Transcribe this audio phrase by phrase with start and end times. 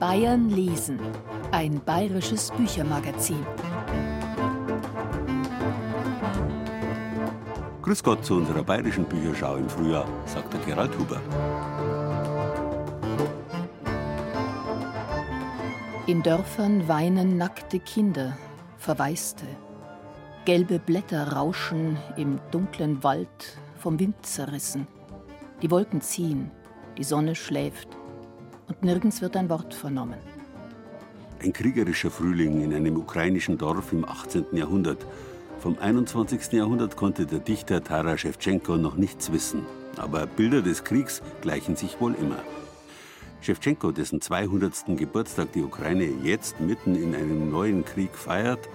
[0.00, 0.98] Bayern lesen,
[1.52, 3.46] ein bayerisches Büchermagazin.
[7.82, 11.20] Grüß Gott zu unserer bayerischen Bücherschau im Frühjahr, sagt der Gerald Huber.
[16.06, 18.36] In Dörfern weinen nackte Kinder,
[18.78, 19.46] Verwaiste.
[20.44, 24.86] Gelbe Blätter rauschen im dunklen Wald, vom Wind zerrissen.
[25.60, 26.52] Die Wolken ziehen,
[26.96, 27.88] die Sonne schläft
[28.68, 30.20] und nirgends wird ein Wort vernommen.
[31.42, 34.44] Ein kriegerischer Frühling in einem ukrainischen Dorf im 18.
[34.52, 35.04] Jahrhundert.
[35.58, 36.52] Vom 21.
[36.52, 39.66] Jahrhundert konnte der Dichter Taras Schewtschenko noch nichts wissen.
[39.96, 42.38] Aber Bilder des Kriegs gleichen sich wohl immer.
[43.40, 44.96] Schewtschenko, dessen 200.
[44.96, 48.68] Geburtstag die Ukraine jetzt mitten in einem neuen Krieg feiert,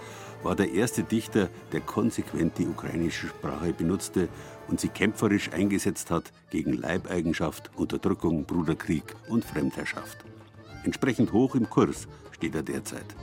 [0.44, 4.30] war der erste Dichter, der konsequent die ukrainische Sprache benutzte
[4.68, 10.25] und sie kämpferisch eingesetzt hat gegen Leibeigenschaft, Unterdrückung, Bruderkrieg und Fremdherrschaft.
[10.84, 13.16] Entsprechend hoch im Kurs steht er derzeit.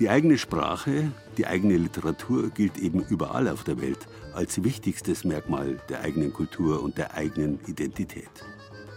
[0.00, 5.80] Die eigene Sprache, die eigene Literatur gilt eben überall auf der Welt als wichtigstes Merkmal
[5.88, 8.30] der eigenen Kultur und der eigenen Identität.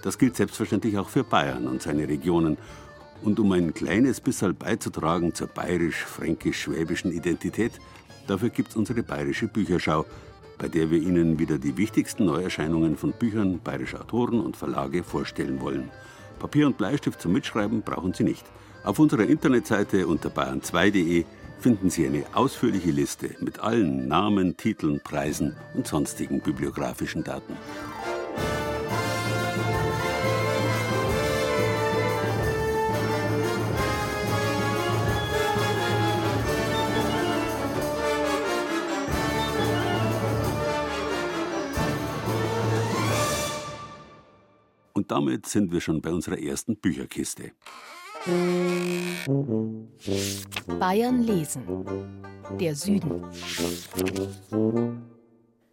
[0.01, 2.57] Das gilt selbstverständlich auch für Bayern und seine Regionen.
[3.23, 7.73] Und um ein kleines bisschen beizutragen zur bayerisch-fränkisch-schwäbischen Identität,
[8.27, 10.05] dafür gibt es unsere bayerische Bücherschau,
[10.57, 15.61] bei der wir Ihnen wieder die wichtigsten Neuerscheinungen von Büchern bayerischer Autoren und Verlage vorstellen
[15.61, 15.89] wollen.
[16.39, 18.45] Papier und Bleistift zum Mitschreiben brauchen Sie nicht.
[18.83, 21.25] Auf unserer Internetseite unter bayern2.de
[21.59, 27.53] finden Sie eine ausführliche Liste mit allen Namen, Titeln, Preisen und sonstigen bibliografischen Daten.
[45.07, 47.53] Und damit sind wir schon bei unserer ersten Bücherkiste.
[50.77, 51.63] Bayern lesen.
[52.59, 53.23] Der Süden.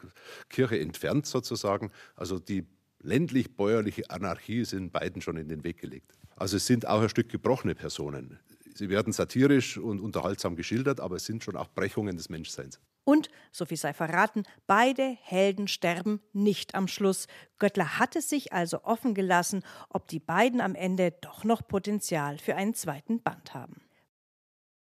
[0.51, 1.93] Kirche entfernt sozusagen.
[2.17, 2.67] Also die
[3.05, 6.13] ländlich-bäuerliche Anarchie ist in beiden schon in den Weg gelegt.
[6.37, 8.39] Also es sind auch ein Stück gebrochene Personen.
[8.75, 12.81] Sie werden satirisch und unterhaltsam geschildert, aber es sind schon auch Brechungen des Menschseins.
[13.05, 17.27] Und, so viel sei verraten, beide Helden sterben nicht am Schluss.
[17.59, 22.39] Göttler hat es sich also offen gelassen, ob die beiden am Ende doch noch Potenzial
[22.39, 23.83] für einen zweiten Band haben.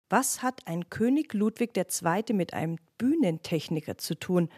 [0.09, 2.33] Was hat ein König Ludwig II.
[2.33, 4.49] mit einem Bühnentechniker zu tun?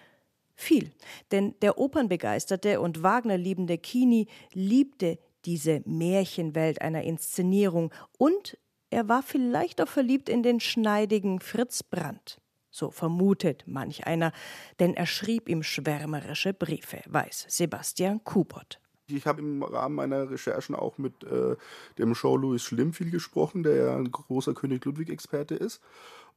[0.55, 0.91] Viel,
[1.31, 8.57] denn der Opernbegeisterte und Wagner-liebende Kini liebte diese Märchenwelt einer Inszenierung und
[8.89, 12.39] er war vielleicht auch verliebt in den schneidigen Fritz Brandt.
[12.69, 14.31] So vermutet manch einer,
[14.79, 18.79] denn er schrieb ihm schwärmerische Briefe, weiß Sebastian Kubot.
[19.07, 21.55] Ich habe im Rahmen meiner Recherchen auch mit äh,
[21.97, 25.81] dem Show Louis Schlimm viel gesprochen, der ja ein großer König Ludwig-Experte ist.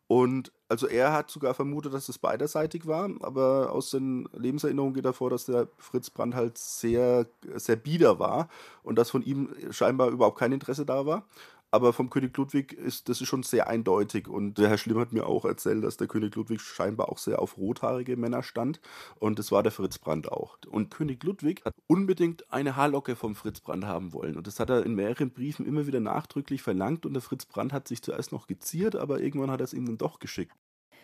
[0.08, 5.04] Und also er hat sogar vermutet, dass es beiderseitig war, aber aus den Lebenserinnerungen geht
[5.04, 8.48] hervor, dass der Fritz Brandt halt sehr, sehr bieder war
[8.84, 11.26] und dass von ihm scheinbar überhaupt kein Interesse da war.
[11.70, 14.28] Aber vom König Ludwig ist das ist schon sehr eindeutig.
[14.28, 17.40] Und der Herr Schlimm hat mir auch erzählt, dass der König Ludwig scheinbar auch sehr
[17.40, 18.80] auf rothaarige Männer stand.
[19.18, 20.58] Und das war der Fritz Brandt auch.
[20.68, 24.36] Und König Ludwig hat unbedingt eine Haarlocke vom Fritz Brandt haben wollen.
[24.36, 27.04] Und das hat er in mehreren Briefen immer wieder nachdrücklich verlangt.
[27.04, 29.86] Und der Fritz Brandt hat sich zuerst noch geziert, aber irgendwann hat er es ihm
[29.86, 30.56] dann doch geschickt.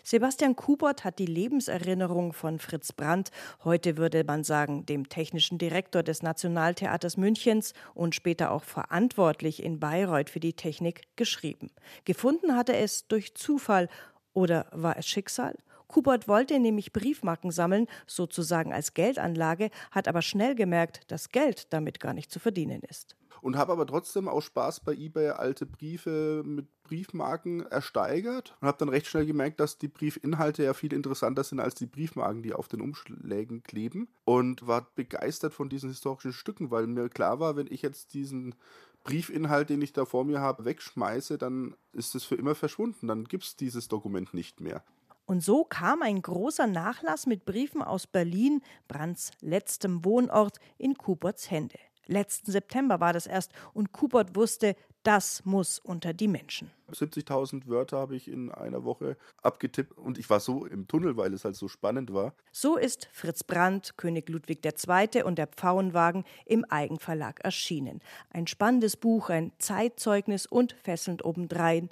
[0.04, 3.30] Sebastian Kubert hat die Lebenserinnerung von Fritz Brandt,
[3.64, 9.78] heute würde man sagen, dem technischen Direktor des Nationaltheaters Münchens und später auch verantwortlich in
[9.78, 11.70] Bayreuth für die Technik, geschrieben.
[12.04, 13.88] Gefunden hat er es durch Zufall
[14.32, 15.56] oder war es Schicksal?
[15.92, 22.00] Kubert wollte nämlich Briefmarken sammeln, sozusagen als Geldanlage, hat aber schnell gemerkt, dass Geld damit
[22.00, 26.42] gar nicht zu verdienen ist und habe aber trotzdem aus Spaß bei eBay alte Briefe
[26.46, 31.42] mit Briefmarken ersteigert und habe dann recht schnell gemerkt, dass die Briefinhalte ja viel interessanter
[31.42, 36.32] sind als die Briefmarken, die auf den Umschlägen kleben und war begeistert von diesen historischen
[36.32, 38.54] Stücken, weil mir klar war, wenn ich jetzt diesen
[39.02, 43.24] Briefinhalt, den ich da vor mir habe, wegschmeiße, dann ist es für immer verschwunden, dann
[43.24, 44.84] gibt es dieses Dokument nicht mehr.
[45.32, 51.50] Und so kam ein großer Nachlass mit Briefen aus Berlin, Brands letztem Wohnort, in Kuberts
[51.50, 51.78] Hände.
[52.06, 56.70] Letzten September war das erst und Kubert wusste, das muss unter die Menschen.
[56.92, 61.32] 70.000 Wörter habe ich in einer Woche abgetippt und ich war so im Tunnel, weil
[61.32, 62.34] es halt so spannend war.
[62.52, 65.22] So ist Fritz Brandt, König Ludwig II.
[65.22, 68.00] und der Pfauenwagen im Eigenverlag erschienen.
[68.30, 71.88] Ein spannendes Buch, ein Zeitzeugnis und fesselnd obendrein.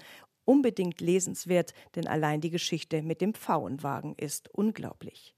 [0.50, 5.36] Unbedingt lesenswert, denn allein die Geschichte mit dem Pfauenwagen ist unglaublich.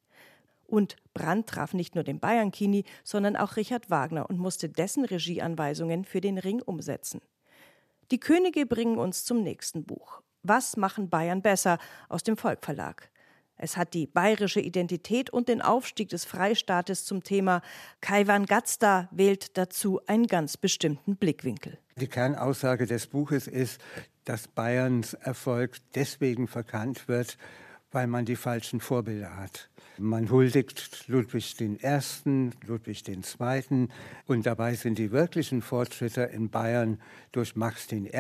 [0.65, 6.07] Und Brandt traf nicht nur den Bayern-Kini, sondern auch Richard Wagner und musste dessen Regieanweisungen
[6.07, 7.21] für den Ring umsetzen.
[8.11, 10.23] Die Könige bringen uns zum nächsten Buch.
[10.43, 11.77] Was machen Bayern besser
[12.09, 13.11] aus dem Volkverlag?
[13.57, 17.61] Es hat die bayerische Identität und den Aufstieg des Freistaates zum Thema.
[18.01, 21.79] Kaiwan Gatzda wählt dazu einen ganz bestimmten Blickwinkel.
[21.97, 23.81] Die Kernaussage des Buches ist,
[24.25, 27.37] dass Bayerns Erfolg deswegen verkannt wird,
[27.93, 29.69] weil man die falschen Vorbilder hat.
[29.99, 33.89] Man huldigt Ludwig I., Ludwig II.
[34.27, 36.99] und dabei sind die wirklichen Fortschritte in Bayern
[37.31, 38.11] durch Max I.,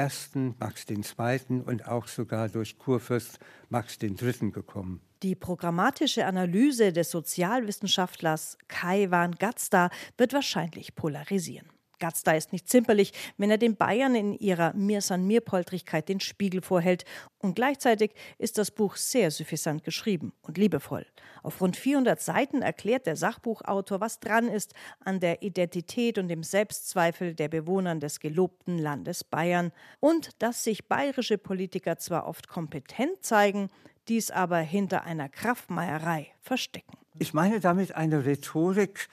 [0.61, 1.63] Max II.
[1.65, 3.39] und auch sogar durch Kurfürst
[3.71, 4.51] Max III.
[4.53, 5.01] gekommen.
[5.23, 9.89] Die programmatische Analyse des Sozialwissenschaftlers Kai van Gatzda
[10.19, 11.69] wird wahrscheinlich polarisieren.
[12.03, 16.19] Gatzda ist nicht zimperlich, wenn er den Bayern in ihrer Mir san mir Poltrigkeit den
[16.19, 17.05] Spiegel vorhält.
[17.39, 21.07] Und gleichzeitig ist das Buch sehr suffisant geschrieben und liebevoll.
[21.45, 26.43] Auf rund 400 Seiten erklärt der Sachbuchautor, was dran ist an der Identität und dem
[26.43, 29.71] Selbstzweifel der Bewohner des gelobten Landes Bayern
[30.01, 33.71] und dass sich bayerische Politiker zwar oft kompetent zeigen,
[34.09, 36.99] dies aber hinter einer Kraftmeierei verstecken.
[37.21, 39.09] Ich meine damit eine Rhetorik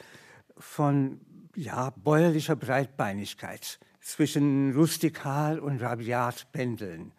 [0.57, 1.21] von
[1.59, 7.11] ja, bäuerlicher Breitbeinigkeit zwischen rustikal und rabiat pendeln.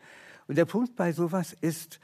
[0.49, 2.01] Und der Punkt bei sowas ist,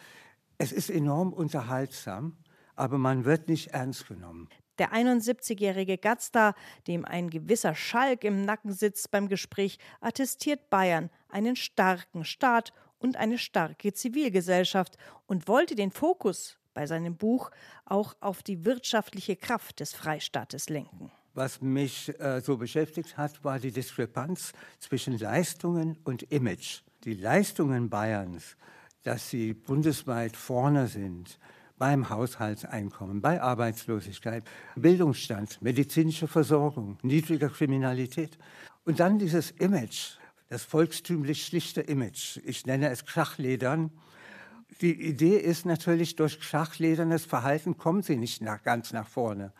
[0.58, 2.36] es ist enorm unterhaltsam,
[2.74, 4.50] aber man wird nicht ernst genommen.
[4.78, 6.54] Der 71-jährige Gatzda,
[6.86, 13.16] dem ein gewisser Schalk im Nacken sitzt beim Gespräch, attestiert Bayern einen starken Staat und
[13.16, 17.50] eine starke Zivilgesellschaft und wollte den Fokus bei seinem Buch
[17.86, 21.10] auch auf die wirtschaftliche Kraft des Freistaates lenken.
[21.36, 26.80] Was mich äh, so beschäftigt hat, war die Diskrepanz zwischen Leistungen und Image.
[27.04, 28.56] Die Leistungen Bayerns,
[29.02, 31.38] dass sie bundesweit vorne sind,
[31.76, 34.44] beim Haushaltseinkommen, bei Arbeitslosigkeit,
[34.76, 38.38] Bildungsstand, medizinische Versorgung, niedriger Kriminalität.
[38.86, 40.16] Und dann dieses Image,
[40.48, 42.38] das volkstümlich schlichte Image.
[42.46, 43.90] Ich nenne es Krachledern.
[44.80, 49.52] Die Idee ist natürlich, durch krachledernes Verhalten kommen sie nicht nach, ganz nach vorne.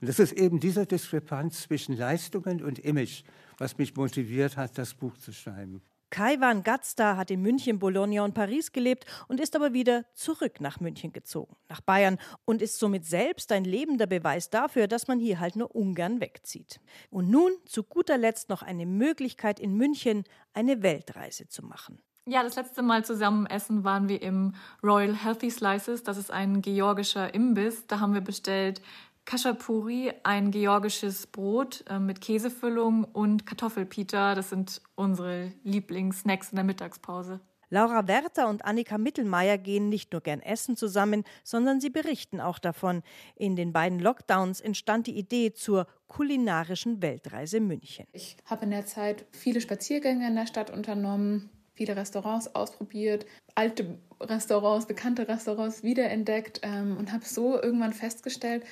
[0.00, 3.22] Und das ist eben diese Diskrepanz zwischen Leistungen und Image,
[3.58, 5.82] was mich motiviert hat, das Buch zu schreiben.
[6.10, 10.80] Kaiwan Gatzda hat in München, Bologna und Paris gelebt und ist aber wieder zurück nach
[10.80, 15.38] München gezogen, nach Bayern und ist somit selbst ein lebender Beweis dafür, dass man hier
[15.38, 16.80] halt nur ungern wegzieht.
[17.10, 22.02] Und nun zu guter Letzt noch eine Möglichkeit in München, eine Weltreise zu machen.
[22.26, 26.02] Ja, das letzte Mal zusammen essen waren wir im Royal Healthy Slices.
[26.02, 27.86] Das ist ein georgischer Imbiss.
[27.86, 28.82] Da haben wir bestellt
[29.24, 34.34] Kashapuri, ein georgisches Brot äh, mit Käsefüllung und Kartoffelpita.
[34.34, 37.40] Das sind unsere Lieblingssnacks in der Mittagspause.
[37.72, 42.58] Laura Werther und Annika Mittelmeier gehen nicht nur gern essen zusammen, sondern sie berichten auch
[42.58, 43.02] davon.
[43.36, 48.06] In den beiden Lockdowns entstand die Idee zur kulinarischen Weltreise München.
[48.12, 53.24] Ich habe in der Zeit viele Spaziergänge in der Stadt unternommen, viele Restaurants ausprobiert,
[53.54, 58.64] alte Restaurants, bekannte Restaurants wiederentdeckt ähm, und habe so irgendwann festgestellt,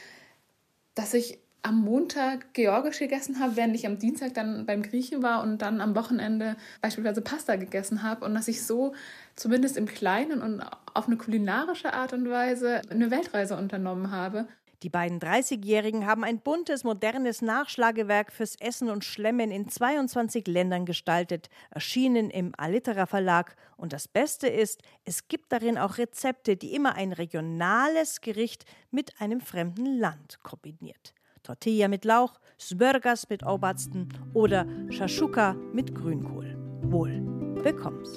[0.98, 5.42] dass ich am Montag georgisch gegessen habe, während ich am Dienstag dann beim Griechen war
[5.44, 8.94] und dann am Wochenende beispielsweise Pasta gegessen habe und dass ich so
[9.36, 10.60] zumindest im Kleinen und
[10.94, 14.48] auf eine kulinarische Art und Weise eine Weltreise unternommen habe.
[14.84, 20.86] Die beiden 30-Jährigen haben ein buntes, modernes Nachschlagewerk fürs Essen und Schlemmen in 22 Ländern
[20.86, 23.56] gestaltet, erschienen im Alitera Verlag.
[23.76, 29.20] Und das Beste ist, es gibt darin auch Rezepte, die immer ein regionales Gericht mit
[29.20, 31.12] einem fremden Land kombiniert.
[31.42, 36.56] Tortilla mit Lauch, Smörgas mit Aubatzten oder Shashuka mit Grünkohl.
[36.82, 37.20] Wohl
[37.62, 38.16] bekomm's.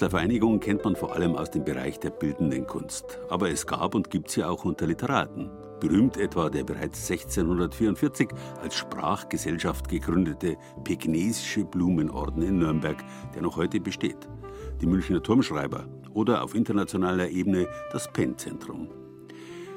[0.00, 3.18] Künstlervereinigungen kennt man vor allem aus dem Bereich der bildenden Kunst.
[3.28, 5.50] Aber es gab und gibt sie auch unter Literaten.
[5.78, 8.30] Berühmt etwa der bereits 1644
[8.62, 12.96] als Sprachgesellschaft gegründete Pekinesische Blumenorden in Nürnberg,
[13.34, 14.26] der noch heute besteht.
[14.80, 18.88] Die Münchner Turmschreiber oder auf internationaler Ebene das Penn-Zentrum.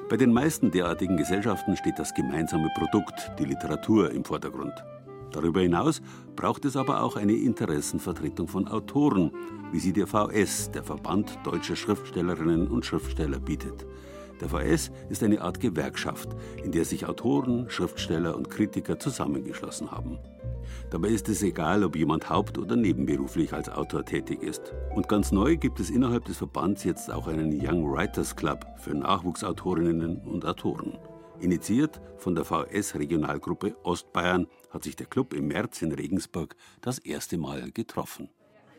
[0.08, 4.74] Bei den meisten derartigen Gesellschaften steht das gemeinsame Produkt, die Literatur, im Vordergrund.
[5.34, 6.02] Darüber hinaus
[6.36, 9.32] braucht es aber auch eine Interessenvertretung von Autoren,
[9.72, 13.86] wie sie der VS, der Verband deutscher Schriftstellerinnen und Schriftsteller, bietet.
[14.40, 16.30] Der VS ist eine Art Gewerkschaft,
[16.64, 20.20] in der sich Autoren, Schriftsteller und Kritiker zusammengeschlossen haben.
[20.90, 24.74] Dabei ist es egal, ob jemand haupt- oder nebenberuflich als Autor tätig ist.
[24.94, 28.94] Und ganz neu gibt es innerhalb des Verbands jetzt auch einen Young Writers Club für
[28.94, 30.98] Nachwuchsautorinnen und Autoren.
[31.40, 37.38] Initiiert von der VS-Regionalgruppe Ostbayern hat sich der Club im März in Regensburg das erste
[37.38, 38.30] Mal getroffen.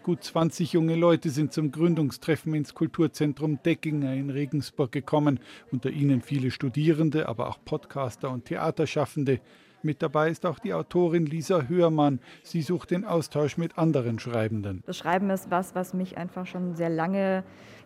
[0.02, 5.40] Gut 20 junge Leute sind zum Gründungstreffen ins Kulturzentrum Deckinger in Regensburg gekommen,
[5.72, 9.40] unter ihnen viele Studierende, aber auch Podcaster und Theaterschaffende.
[9.82, 12.20] Mit dabei ist auch die Autorin Lisa Hörmann.
[12.42, 14.82] Sie sucht den Austausch mit anderen Schreibenden.
[14.86, 17.44] Das Schreiben ist was, was mich einfach schon sehr lange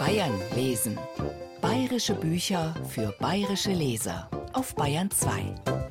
[0.00, 0.98] Bayern lesen.
[1.60, 5.85] Bayerische Bücher für bayerische Leser auf Bayern 2.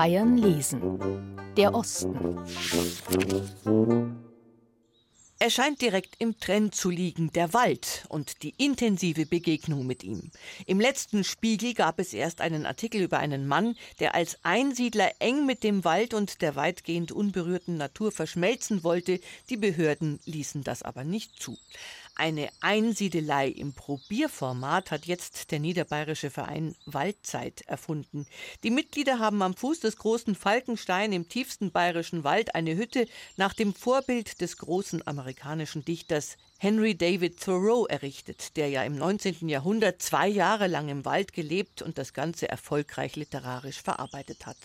[0.00, 0.80] Bayern lesen.
[1.58, 2.16] Der Osten.
[5.38, 10.30] Er scheint direkt im Trend zu liegen, der Wald und die intensive Begegnung mit ihm.
[10.64, 15.44] Im letzten Spiegel gab es erst einen Artikel über einen Mann, der als Einsiedler eng
[15.44, 19.20] mit dem Wald und der weitgehend unberührten Natur verschmelzen wollte.
[19.50, 21.58] Die Behörden ließen das aber nicht zu.
[22.20, 28.26] Eine Einsiedelei im Probierformat hat jetzt der niederbayerische Verein Waldzeit erfunden.
[28.62, 33.06] Die Mitglieder haben am Fuß des großen Falkenstein im tiefsten bayerischen Wald eine Hütte
[33.38, 39.48] nach dem Vorbild des großen amerikanischen Dichters Henry David Thoreau errichtet, der ja im 19.
[39.48, 44.58] Jahrhundert zwei Jahre lang im Wald gelebt und das Ganze erfolgreich literarisch verarbeitet hat.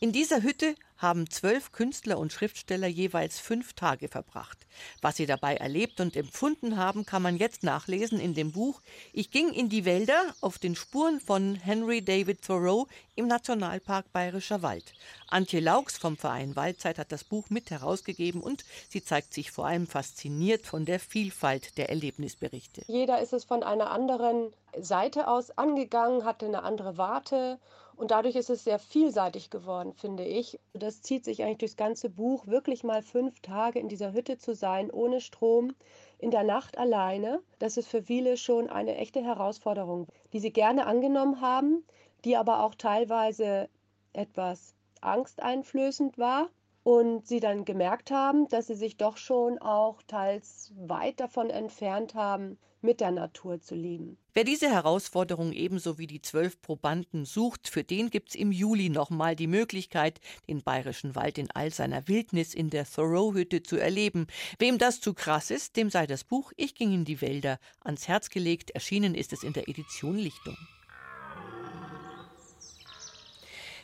[0.00, 4.58] In dieser Hütte haben zwölf Künstler und Schriftsteller jeweils fünf Tage verbracht.
[5.02, 8.80] Was sie dabei erlebt und empfunden haben, kann man jetzt nachlesen in dem Buch
[9.12, 14.62] Ich ging in die Wälder auf den Spuren von Henry David Thoreau im Nationalpark Bayerischer
[14.62, 14.94] Wald.
[15.28, 19.66] Antje Laux vom Verein Waldzeit hat das Buch mit herausgegeben und sie zeigt sich vor
[19.66, 22.82] allem fasziniert von der Vielfalt der Erlebnisberichte.
[22.86, 27.58] Jeder ist es von einer anderen Seite aus angegangen, hatte eine andere Warte
[27.96, 30.58] und dadurch ist es sehr vielseitig geworden, finde ich.
[30.72, 34.54] Das zieht sich eigentlich durchs ganze Buch, wirklich mal fünf Tage in dieser Hütte zu
[34.54, 35.74] sein, ohne Strom,
[36.18, 37.40] in der Nacht alleine.
[37.58, 41.84] Das ist für viele schon eine echte Herausforderung, die sie gerne angenommen haben,
[42.24, 43.68] die aber auch teilweise
[44.12, 46.48] etwas angsteinflößend war
[46.84, 52.14] und sie dann gemerkt haben, dass sie sich doch schon auch teils weit davon entfernt
[52.14, 54.18] haben, mit der Natur zu leben.
[54.34, 58.90] Wer diese Herausforderung ebenso wie die zwölf Probanden sucht, für den gibt es im Juli
[58.90, 64.26] nochmal die Möglichkeit, den bayerischen Wald in all seiner Wildnis in der Thoreau-Hütte zu erleben.
[64.58, 68.06] Wem das zu krass ist, dem sei das Buch Ich ging in die Wälder ans
[68.06, 68.70] Herz gelegt.
[68.72, 70.56] Erschienen ist es in der Edition Lichtung.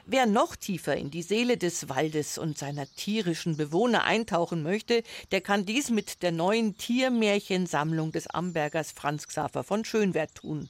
[0.07, 5.41] Wer noch tiefer in die Seele des Waldes und seiner tierischen Bewohner eintauchen möchte, der
[5.41, 10.69] kann dies mit der neuen Tiermärchensammlung des Ambergers Franz Xaver von Schönwert tun.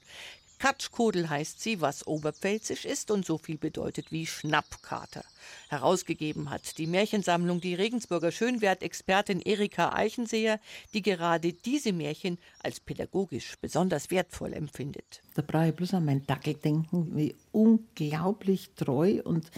[0.60, 5.24] Katschkodel heißt sie, was oberpfälzisch ist und so viel bedeutet wie Schnappkater.
[5.70, 10.60] Herausgegeben hat die Märchensammlung die Regensburger Schönwert-Expertin Erika Eichenseher,
[10.92, 15.22] die gerade diese Märchen als pädagogisch besonders wertvoll empfindet.
[15.34, 19.50] Da brauche ich bloß an meinen Dackel denken, wie unglaublich treu und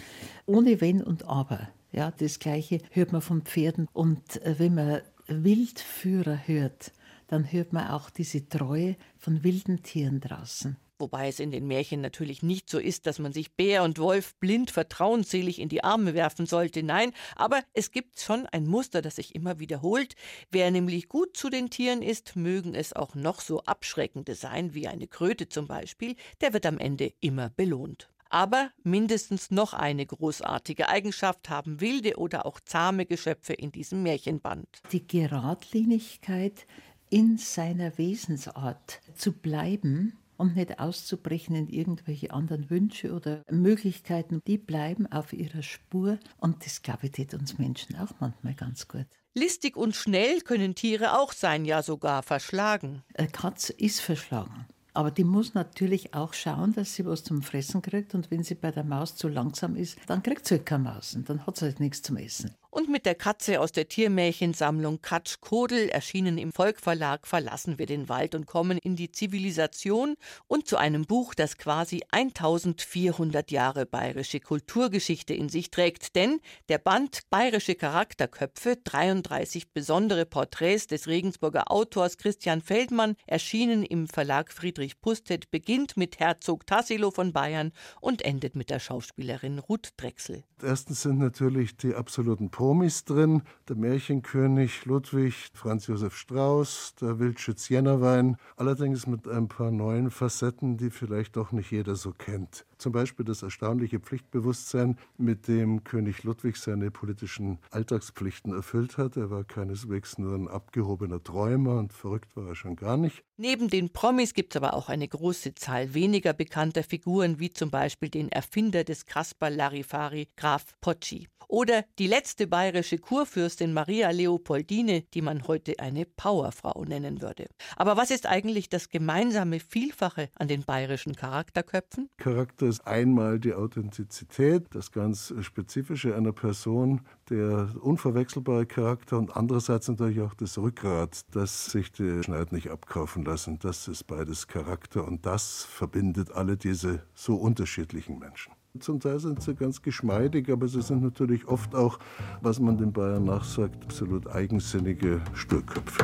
[0.45, 1.67] ohne Wenn und Aber.
[1.91, 3.89] Ja, das Gleiche hört man von Pferden.
[3.91, 6.93] Und äh, wenn man Wildführer hört,
[7.27, 10.77] dann hört man auch diese Treue von wilden Tieren draußen.
[11.03, 14.35] Wobei es in den Märchen natürlich nicht so ist, dass man sich Bär und Wolf
[14.35, 16.81] blind vertrauensselig in die Arme werfen sollte.
[16.81, 20.15] Nein, aber es gibt schon ein Muster, das sich immer wiederholt.
[20.49, 24.87] Wer nämlich gut zu den Tieren ist, mögen es auch noch so abschreckende sein, wie
[24.87, 28.09] eine Kröte zum Beispiel, der wird am Ende immer belohnt.
[28.29, 34.67] Aber mindestens noch eine großartige Eigenschaft haben wilde oder auch zahme Geschöpfe in diesem Märchenband.
[34.93, 36.65] Die Geradlinigkeit
[37.09, 44.57] in seiner Wesensart zu bleiben und nicht auszubrechen in irgendwelche anderen Wünsche oder Möglichkeiten, die
[44.57, 49.07] bleiben auf ihrer Spur und das glaube ich tut uns Menschen auch manchmal ganz gut.
[49.35, 53.01] Listig und schnell können Tiere auch sein, ja sogar verschlagen.
[53.15, 54.67] Eine Katze ist verschlagen.
[54.93, 58.13] Aber die muss natürlich auch schauen, dass sie was zum Fressen kriegt.
[58.13, 61.15] Und wenn sie bei der Maus zu langsam ist, dann kriegt sie halt keine Maus
[61.15, 62.51] und dann hat sie halt nichts zum Essen.
[62.73, 68.09] Und mit der Katze aus der Tiermärchensammlung Katsch Kodel, erschienen im Volkverlag, verlassen wir den
[68.09, 70.15] Wald und kommen in die Zivilisation
[70.47, 76.15] und zu einem Buch, das quasi 1400 Jahre bayerische Kulturgeschichte in sich trägt.
[76.15, 84.07] Denn der Band Bayerische Charakterköpfe, 33 besondere Porträts des Regensburger Autors Christian Feldmann, erschienen im
[84.07, 89.91] Verlag Friedrich Pustet, beginnt mit Herzog Tassilo von Bayern und endet mit der Schauspielerin Ruth
[89.95, 90.43] Drechsel.
[90.63, 93.41] Erstens sind natürlich die absoluten Promis drin.
[93.67, 98.37] Der Märchenkönig Ludwig, Franz Josef Strauß, der Wildschütz Jennerwein.
[98.55, 102.65] Allerdings mit ein paar neuen Facetten, die vielleicht auch nicht jeder so kennt.
[102.83, 109.15] Zum Beispiel das erstaunliche Pflichtbewusstsein, mit dem König Ludwig seine politischen Alltagspflichten erfüllt hat.
[109.15, 113.23] Er war keineswegs nur ein abgehobener Träumer und verrückt war er schon gar nicht.
[113.37, 117.71] Neben den Promis gibt es aber auch eine große Zahl weniger bekannter Figuren, wie zum
[117.71, 121.29] Beispiel den Erfinder des Kasper Larifari, Graf Pocci.
[121.47, 127.47] Oder die letzte bayerische Kurfürstin Maria Leopoldine, die man heute eine Powerfrau nennen würde.
[127.75, 132.09] Aber was ist eigentlich das gemeinsame Vielfache an den bayerischen Charakterköpfen?
[132.17, 139.87] Charakter ist einmal die Authentizität, das ganz Spezifische einer Person, der unverwechselbare Charakter und andererseits
[139.89, 143.59] natürlich auch das Rückgrat, das sich die Schneid nicht abkaufen lassen.
[143.59, 148.53] Das ist beides Charakter und das verbindet alle diese so unterschiedlichen Menschen.
[148.79, 151.99] Zum Teil sind sie ganz geschmeidig, aber sie sind natürlich oft auch,
[152.41, 156.03] was man den Bayern nachsagt, absolut eigensinnige Sturköpfe.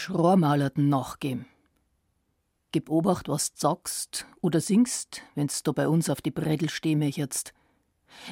[0.00, 1.46] Die Geschrormalerten nachgeben.
[2.72, 7.02] Gib Obacht, was du sagst oder singst, wenn's da bei uns auf die Bredel stehen
[7.02, 7.52] jetzt.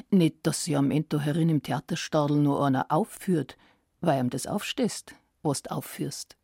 [0.09, 3.57] Nicht, dass sie am Ende herin im Theaterstadel nur einer aufführt,
[4.01, 6.37] weil ihm das aufstehst, was du aufführst.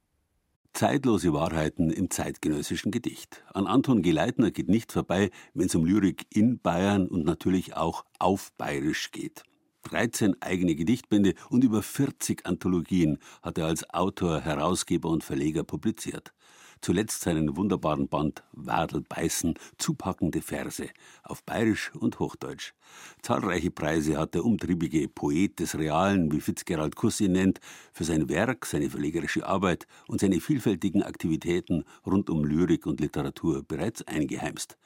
[0.74, 3.44] Zeitlose Wahrheiten im zeitgenössischen Gedicht.
[3.54, 8.06] An Anton Geleitner geht nicht vorbei, wenn es um Lyrik in Bayern und natürlich auch
[8.20, 9.44] auf Bayerisch geht.
[9.86, 16.34] 13 eigene Gedichtbände und über 40 Anthologien hat er als Autor, Herausgeber und Verleger publiziert.
[16.82, 20.88] Zuletzt seinen wunderbaren Band Wadel beißen, zupackende Verse
[21.24, 22.74] auf Bayerisch und Hochdeutsch.
[23.22, 27.60] Zahlreiche Preise hat der umtriebige Poet des Realen, wie Fitzgerald Kuss ihn nennt,
[27.94, 33.64] für sein Werk, seine verlegerische Arbeit und seine vielfältigen Aktivitäten rund um Lyrik und Literatur
[33.64, 34.78] bereits eingeheimst.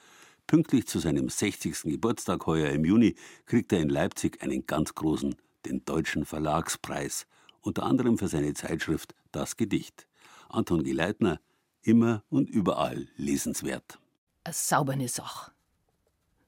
[0.49, 1.83] Pünktlich zu seinem 60.
[1.83, 3.13] Geburtstag heuer im Juni
[3.45, 5.35] kriegt er in Leipzig einen ganz großen,
[5.67, 7.27] den Deutschen Verlagspreis.
[7.61, 10.07] unter anderem für seine Zeitschrift Das Gedicht.
[10.49, 11.39] Anton Geleitner,
[11.83, 13.99] immer und überall lesenswert.
[14.43, 15.51] Eine saubere Sache.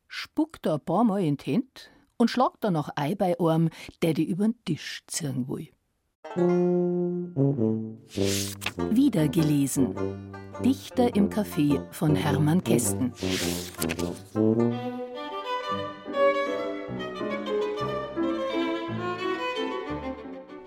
[0.08, 1.82] Spuckt er ein paar Mal in die Hände
[2.18, 3.70] und schlagt er noch ein bei einem,
[4.02, 5.70] der die über den Tisch ziehen will.
[8.90, 9.94] Wieder gelesen.
[10.64, 13.12] Dichter im Café von Hermann Kästen.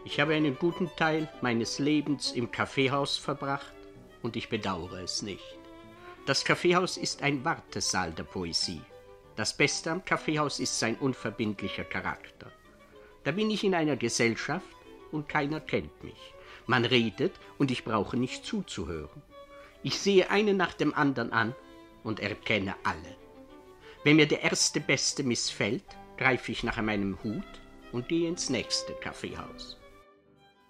[0.05, 3.72] Ich habe einen guten Teil meines Lebens im Kaffeehaus verbracht
[4.22, 5.59] und ich bedauere es nicht.
[6.27, 8.83] Das Kaffeehaus ist ein Wartesaal der Poesie.
[9.35, 12.53] Das Beste am Kaffeehaus ist sein unverbindlicher Charakter.
[13.22, 14.66] Da bin ich in einer Gesellschaft
[15.14, 16.35] und keiner kennt mich.
[16.66, 19.22] Man redet und ich brauche nicht zuzuhören.
[19.83, 21.55] Ich sehe einen nach dem anderen an
[22.03, 23.16] und erkenne alle.
[24.03, 25.85] Wenn mir der erste Beste missfällt,
[26.16, 27.61] greife ich nach meinem Hut
[27.92, 29.79] und gehe ins nächste Kaffeehaus.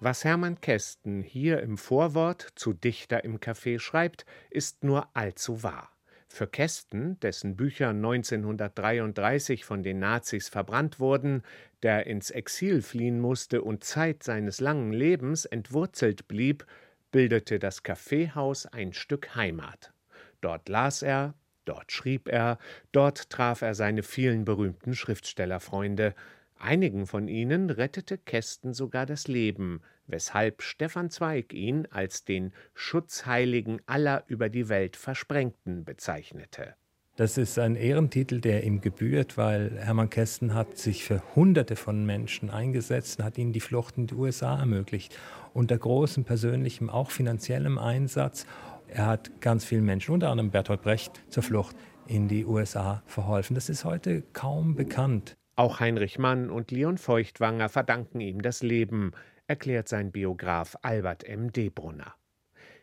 [0.01, 5.94] Was Hermann Kästen hier im Vorwort zu Dichter im Café schreibt, ist nur allzu wahr.
[6.35, 11.45] Für Kästen, dessen Bücher 1933 von den Nazis verbrannt wurden,
[11.85, 16.67] der ins Exil fliehen musste und Zeit seines langen Lebens entwurzelt blieb,
[17.13, 19.93] bildete das Kaffeehaus ein Stück Heimat.
[20.41, 21.35] Dort las er,
[21.67, 22.59] dort schrieb er,
[22.91, 26.17] dort traf er seine vielen berühmten Schriftstellerfreunde.
[26.59, 33.81] Einigen von ihnen rettete Kästen sogar das Leben, weshalb Stefan Zweig ihn als den Schutzheiligen
[33.87, 36.75] aller über die Welt Versprengten bezeichnete.
[37.17, 42.05] Das ist ein Ehrentitel, der ihm gebührt, weil Hermann Kästen hat sich für Hunderte von
[42.05, 45.17] Menschen eingesetzt und hat ihnen die Flucht in die USA ermöglicht.
[45.53, 48.47] Unter großem persönlichem, auch finanziellem Einsatz.
[48.89, 51.77] Er hat ganz vielen Menschen, unter anderem Bertolt Brecht, zur Flucht
[52.09, 53.55] in die USA verholfen.
[53.55, 55.37] Das ist heute kaum bekannt.
[55.55, 59.13] Auch Heinrich Mann und Leon Feuchtwanger verdanken ihm das Leben
[59.47, 61.53] erklärt sein Biograf Albert M.
[61.53, 62.15] Debrunner.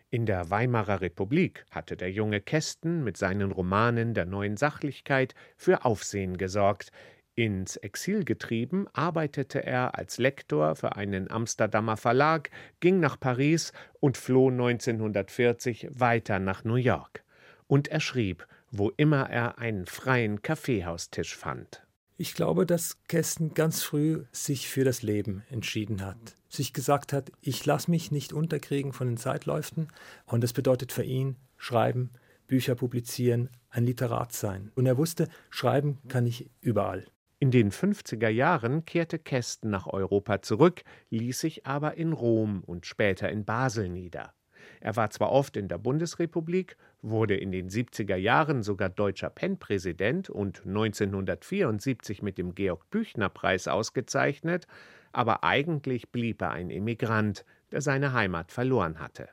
[0.09, 5.85] In der Weimarer Republik hatte der junge Kästen mit seinen Romanen der neuen Sachlichkeit für
[5.85, 6.91] Aufsehen gesorgt.
[7.33, 12.49] Ins Exil getrieben arbeitete er als Lektor für einen Amsterdamer Verlag,
[12.81, 13.71] ging nach Paris
[14.01, 17.23] und floh 1940 weiter nach New York.
[17.67, 21.87] Und er schrieb, wo immer er einen freien Kaffeehaustisch fand.
[22.21, 26.35] Ich glaube, dass Kästen ganz früh sich für das Leben entschieden hat.
[26.49, 29.87] Sich gesagt hat, ich lasse mich nicht unterkriegen von den Zeitläuften.
[30.27, 32.11] Und das bedeutet für ihn Schreiben,
[32.45, 34.71] Bücher publizieren, ein Literat sein.
[34.75, 37.07] Und er wusste, schreiben kann ich überall.
[37.39, 42.85] In den 50er Jahren kehrte Kästen nach Europa zurück, ließ sich aber in Rom und
[42.85, 44.35] später in Basel nieder.
[44.81, 50.29] Er war zwar oft in der Bundesrepublik, wurde in den 70er Jahren sogar deutscher Pennpräsident
[50.29, 54.65] und 1974 mit dem Georg-Büchner-Preis ausgezeichnet,
[55.11, 59.29] aber eigentlich blieb er ein Emigrant, der seine Heimat verloren hatte.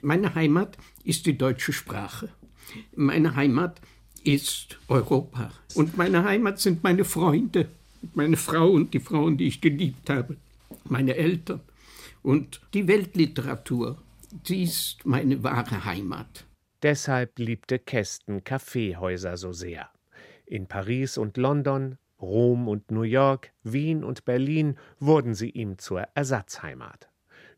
[0.00, 2.28] Meine Heimat ist die deutsche Sprache.
[2.94, 3.80] Meine Heimat
[4.22, 5.50] ist Europa.
[5.74, 7.68] Und meine Heimat sind meine Freunde,
[8.14, 10.36] meine Frau und die Frauen, die ich geliebt habe,
[10.84, 11.60] meine Eltern
[12.22, 13.98] und die Weltliteratur.
[14.42, 16.46] Sie ist meine wahre Heimat.
[16.82, 19.90] Deshalb liebte Kästen Kaffeehäuser so sehr.
[20.44, 26.00] In Paris und London, Rom und New York, Wien und Berlin wurden sie ihm zur
[26.14, 27.08] Ersatzheimat.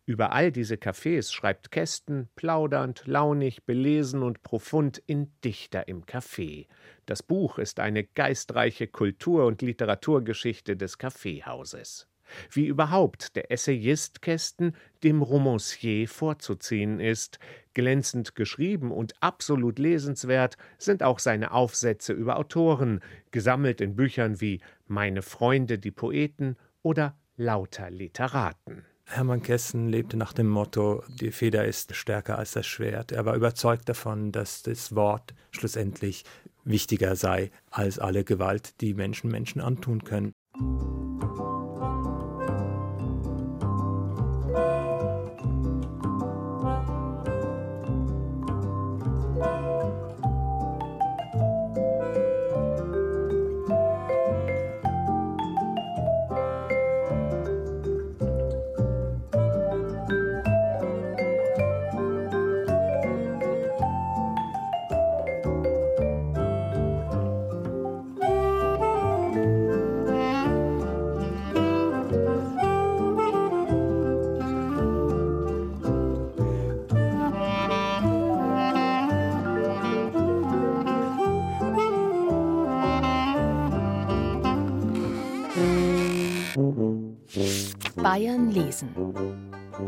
[0.05, 6.67] Über all diese Cafés schreibt Kästen, plaudernd, launig, belesen und profund in Dichter im Café.
[7.07, 12.07] Das Buch ist eine geistreiche Kultur- und Literaturgeschichte des Kaffeehauses
[12.51, 17.39] wie überhaupt der Essayist Kästen dem Romancier vorzuziehen ist.
[17.75, 24.61] Glänzend geschrieben und absolut lesenswert sind auch seine Aufsätze über Autoren, gesammelt in Büchern wie
[24.87, 28.85] Meine Freunde, die Poeten oder Lauter Literaten.
[29.09, 33.13] Hermann Kästen lebte nach dem Motto, die Feder ist stärker als das Schwert.
[33.13, 36.25] Er war überzeugt davon, dass das Wort schlussendlich
[36.65, 40.33] wichtiger sei als alle Gewalt, die Menschen Menschen antun können.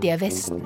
[0.03, 0.63] Der Westen.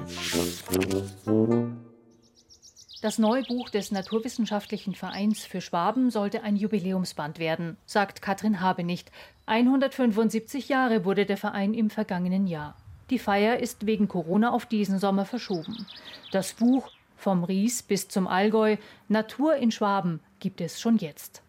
[3.01, 9.11] Das neue Buch des Naturwissenschaftlichen Vereins für Schwaben sollte ein Jubiläumsband werden, sagt Katrin Habenicht.
[9.47, 12.77] 175 Jahre wurde der Verein im vergangenen Jahr.
[13.11, 15.87] Die Feier ist wegen Corona auf diesen Sommer verschoben.
[16.31, 18.77] Das Buch Vom Ries bis zum Allgäu
[19.09, 21.43] Natur in Schwaben gibt es schon jetzt.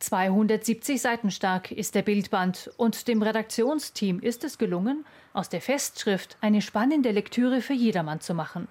[0.00, 6.36] 270 Seiten stark ist der Bildband und dem Redaktionsteam ist es gelungen, aus der Festschrift
[6.40, 8.68] eine spannende Lektüre für jedermann zu machen.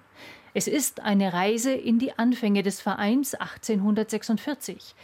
[0.54, 4.94] Es ist eine Reise in die Anfänge des Vereins 1846.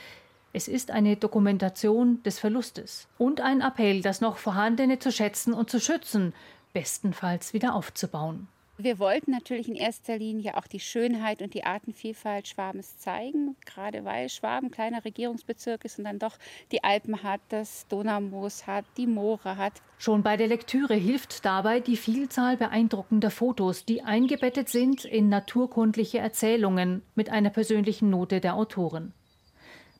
[0.54, 5.68] Es ist eine Dokumentation des Verlustes und ein Appell, das noch Vorhandene zu schätzen und
[5.68, 6.32] zu schützen,
[6.72, 8.48] bestenfalls wieder aufzubauen.
[8.76, 14.04] Wir wollten natürlich in erster Linie auch die Schönheit und die Artenvielfalt Schwabens zeigen, gerade
[14.04, 16.36] weil Schwaben kleiner Regierungsbezirk ist und dann doch
[16.72, 19.74] die Alpen hat, das Donaumoos hat, die Moore hat.
[19.98, 26.18] Schon bei der Lektüre hilft dabei die Vielzahl beeindruckender Fotos, die eingebettet sind in naturkundliche
[26.18, 29.14] Erzählungen mit einer persönlichen Note der Autoren.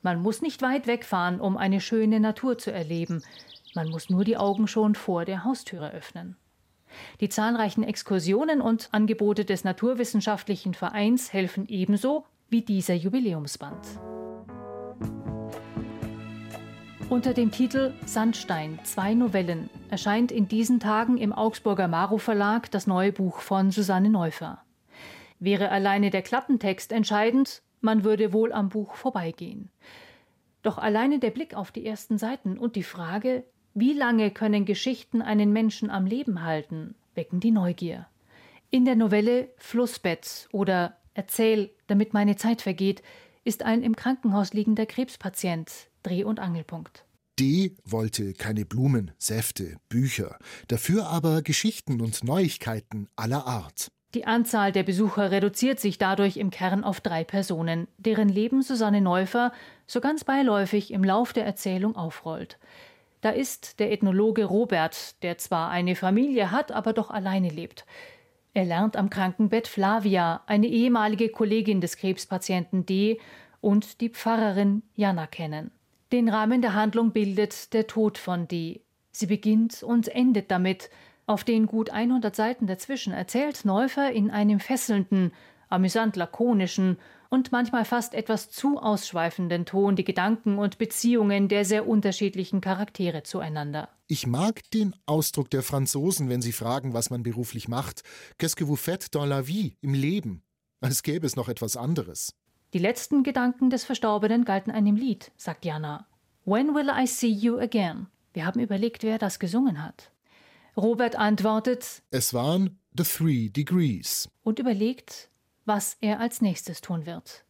[0.01, 3.23] Man muss nicht weit wegfahren, um eine schöne Natur zu erleben.
[3.73, 6.35] Man muss nur die Augen schon vor der Haustüre öffnen.
[7.21, 13.85] Die zahlreichen Exkursionen und Angebote des Naturwissenschaftlichen Vereins helfen ebenso wie dieser Jubiläumsband.
[17.07, 22.87] Unter dem Titel Sandstein, zwei Novellen, erscheint in diesen Tagen im Augsburger Maro Verlag das
[22.87, 24.63] neue Buch von Susanne Neufer.
[25.39, 29.69] Wäre alleine der Klappentext entscheidend, man würde wohl am Buch vorbeigehen.
[30.63, 33.43] Doch alleine der Blick auf die ersten Seiten und die Frage,
[33.75, 38.07] wie lange können Geschichten einen Menschen am Leben halten, wecken die Neugier.
[38.71, 43.01] In der Novelle Flussbett oder Erzähl, damit meine Zeit vergeht,
[43.45, 45.71] ist ein im Krankenhaus liegender Krebspatient
[46.03, 47.05] Dreh- und Angelpunkt.
[47.39, 53.91] D wollte keine Blumen, Säfte, Bücher, dafür aber Geschichten und Neuigkeiten aller Art.
[54.13, 59.01] Die Anzahl der Besucher reduziert sich dadurch im Kern auf drei Personen, deren Leben Susanne
[59.01, 59.51] Neufer
[59.87, 62.57] so ganz beiläufig im Lauf der Erzählung aufrollt.
[63.25, 67.87] Da ist der Ethnologe Robert, der zwar eine Familie hat, aber doch alleine lebt.
[68.53, 73.19] Er lernt am Krankenbett Flavia, eine ehemalige Kollegin des Krebspatienten D,
[73.61, 75.71] und die Pfarrerin Jana kennen.
[76.11, 78.81] Den Rahmen der Handlung bildet der Tod von D.
[79.11, 80.91] Sie beginnt und endet damit.
[81.25, 85.33] Auf den gut 100 Seiten dazwischen erzählt Neufer in einem fesselnden,
[85.67, 86.99] amüsant lakonischen
[87.35, 93.23] und manchmal fast etwas zu ausschweifenden Ton die Gedanken und Beziehungen der sehr unterschiedlichen Charaktere
[93.23, 93.89] zueinander.
[94.07, 98.03] Ich mag den Ausdruck der Franzosen, wenn sie fragen, was man beruflich macht.
[98.39, 100.43] Qu'est-ce que vous faites dans la vie, im Leben?
[100.79, 102.33] Als gäbe es noch etwas anderes.
[102.73, 106.07] Die letzten Gedanken des Verstorbenen galten einem Lied, sagt Jana.
[106.45, 108.07] When will I see you again?
[108.33, 110.11] Wir haben überlegt, wer das gesungen hat.
[110.77, 114.29] Robert antwortet: Es waren The Three Degrees.
[114.43, 115.29] Und überlegt,
[115.65, 117.43] was er als nächstes tun wird.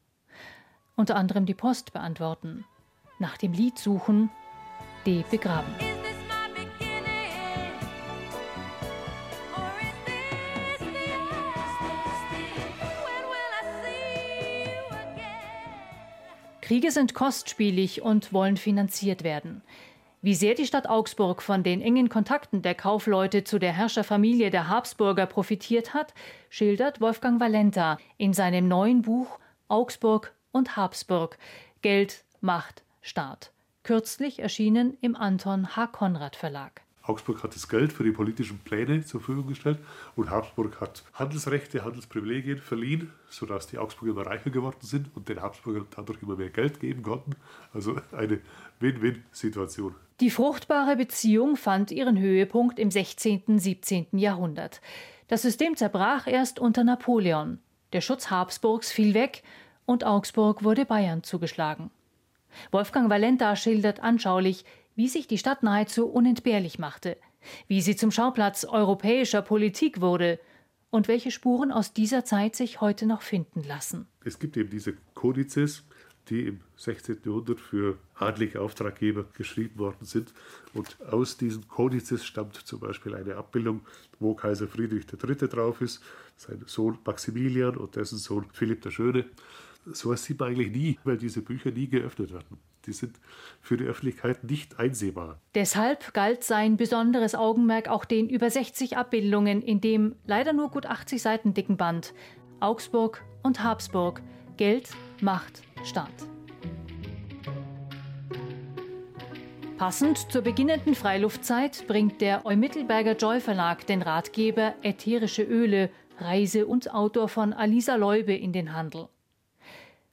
[0.95, 2.65] Unter anderem die Post beantworten,
[3.19, 4.29] nach dem Lied suchen,
[5.05, 5.73] D begraben.
[16.61, 19.61] Kriege sind kostspielig und wollen finanziert werden.
[20.25, 24.69] Wie sehr die Stadt Augsburg von den engen Kontakten der Kaufleute zu der Herrscherfamilie der
[24.69, 26.15] Habsburger profitiert hat,
[26.49, 31.37] schildert Wolfgang Valenta in seinem neuen Buch Augsburg und Habsburg
[31.83, 33.51] Geld, Macht, Staat.
[33.83, 35.85] Kürzlich erschienen im Anton H.
[35.85, 36.81] Konrad Verlag.
[37.03, 39.77] Augsburg hat das Geld für die politischen Pläne zur Verfügung gestellt
[40.15, 45.43] und Habsburg hat Handelsrechte, Handelsprivilegien verliehen, sodass die Augsburger immer reicher geworden sind und den
[45.43, 47.35] Habsburgern dadurch immer mehr Geld geben konnten.
[47.73, 48.39] Also eine
[48.79, 49.93] Win-Win-Situation.
[50.21, 53.59] Die fruchtbare Beziehung fand ihren Höhepunkt im 16.
[53.59, 54.07] 17.
[54.13, 54.79] Jahrhundert.
[55.27, 57.59] Das System zerbrach erst unter Napoleon.
[57.91, 59.43] Der Schutz Habsburgs fiel weg
[59.85, 61.91] und Augsburg wurde Bayern zugeschlagen.
[62.71, 64.63] Wolfgang Valenta schildert anschaulich,
[64.95, 67.17] wie sich die Stadt nahezu unentbehrlich machte,
[67.67, 70.39] wie sie zum Schauplatz europäischer Politik wurde
[70.91, 74.07] und welche Spuren aus dieser Zeit sich heute noch finden lassen.
[74.23, 75.83] Es gibt eben diese Kodizes,
[76.29, 77.19] die im 16.
[77.25, 80.33] Jahrhundert für adlige Auftraggeber geschrieben worden sind.
[80.73, 83.81] Und aus diesen Kodizes stammt zum Beispiel eine Abbildung,
[84.19, 85.47] wo Kaiser Friedrich III.
[85.47, 86.01] drauf ist,
[86.37, 89.25] sein Sohn Maximilian und dessen Sohn Philipp der Schöne.
[89.85, 92.57] So etwas sieht man eigentlich nie, weil diese Bücher nie geöffnet werden.
[92.85, 93.19] Die sind
[93.61, 95.39] für die Öffentlichkeit nicht einsehbar.
[95.55, 100.85] Deshalb galt sein besonderes Augenmerk auch den über 60 Abbildungen in dem leider nur gut
[100.85, 102.13] 80 Seiten dicken Band
[102.59, 104.21] Augsburg und Habsburg
[104.57, 104.89] Geld,
[105.21, 106.09] Macht, Staat.
[109.77, 116.93] Passend zur beginnenden Freiluftzeit bringt der Eumittelberger Joy Verlag den Ratgeber Ätherische Öle, Reise und
[116.93, 119.09] Autor von Alisa Leube in den Handel.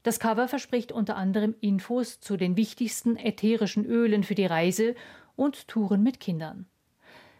[0.02, 4.94] Das Cover verspricht unter anderem Infos zu den wichtigsten ätherischen Ölen für die Reise
[5.36, 6.66] und Touren mit Kindern.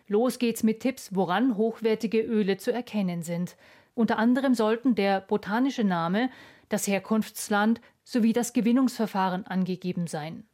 [0.07, 3.57] Los geht's mit Tipps, woran hochwertige Öle zu erkennen sind.
[3.95, 6.31] Unter anderem sollten der botanische Name,
[6.69, 10.45] das Herkunftsland sowie das Gewinnungsverfahren angegeben sein.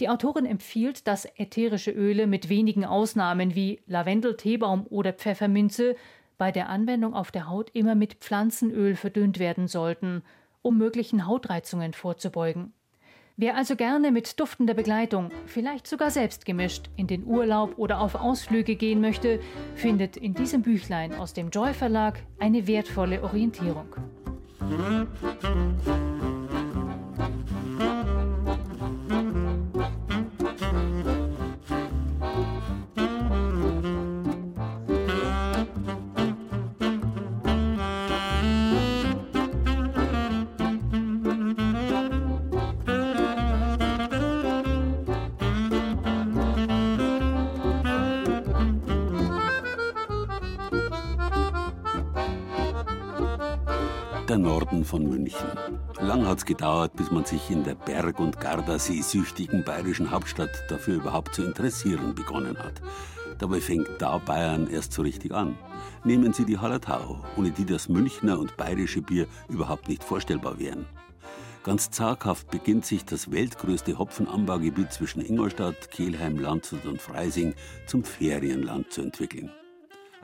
[0.00, 5.96] Die Autorin empfiehlt, dass ätherische Öle mit wenigen Ausnahmen wie Lavendel, Teebaum oder Pfefferminze
[6.36, 10.22] bei der Anwendung auf der Haut immer mit Pflanzenöl verdünnt werden sollten,
[10.62, 12.72] um möglichen Hautreizungen vorzubeugen.
[13.36, 18.16] Wer also gerne mit duftender Begleitung, vielleicht sogar selbst gemischt, in den Urlaub oder auf
[18.16, 19.38] Ausflüge gehen möchte,
[19.76, 23.94] findet in diesem Büchlein aus dem Joy Verlag eine wertvolle Orientierung.
[54.88, 55.46] Von München.
[56.00, 61.34] Lang hat's gedauert, bis man sich in der Berg- und Gardasee-süchtigen bayerischen Hauptstadt dafür überhaupt
[61.34, 62.80] zu interessieren begonnen hat.
[63.38, 65.56] Dabei fängt da Bayern erst so richtig an.
[66.04, 70.86] Nehmen Sie die Hallertau, ohne die das Münchner und bayerische Bier überhaupt nicht vorstellbar wären.
[71.64, 77.54] Ganz zaghaft beginnt sich das weltgrößte Hopfenanbaugebiet zwischen Ingolstadt, Kelheim, Landshut und Freising
[77.86, 79.50] zum Ferienland zu entwickeln.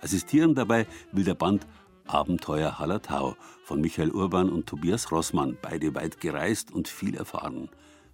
[0.00, 1.66] Assistieren dabei will der Band
[2.06, 7.70] Abenteuer Hallertau von Michael Urban und Tobias Rossmann, beide weit gereist und viel erfahren.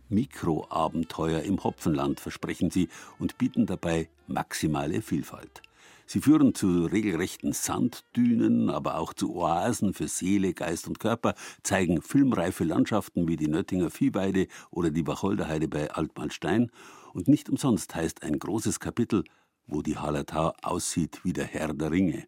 [0.09, 2.89] Mikroabenteuer im Hopfenland versprechen sie
[3.19, 5.63] und bieten dabei maximale Vielfalt.
[6.07, 12.03] Sie führen zu regelrechten Sanddünen, aber auch zu Oasen für Seele, Geist und Körper, zeigen
[12.03, 16.71] filmreife Landschaften wie die Nöttinger Viehweide oder die Wacholderheide bei Altmalstein.
[17.13, 19.25] Und nicht umsonst heißt ein großes Kapitel,
[19.67, 22.27] wo die Hallertau aussieht wie der Herr der Ringe.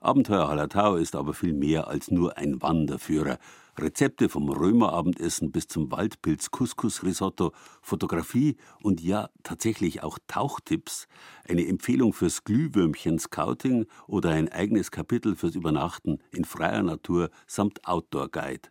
[0.00, 3.38] Abenteuer Hallertau ist aber viel mehr als nur ein Wanderführer.
[3.76, 11.08] Rezepte vom Römerabendessen bis zum Waldpilz-Couscous-Risotto, Fotografie und ja, tatsächlich auch Tauchtipps,
[11.48, 18.68] eine Empfehlung fürs Glühwürmchen-Scouting oder ein eigenes Kapitel fürs Übernachten in freier Natur samt Outdoor-Guide.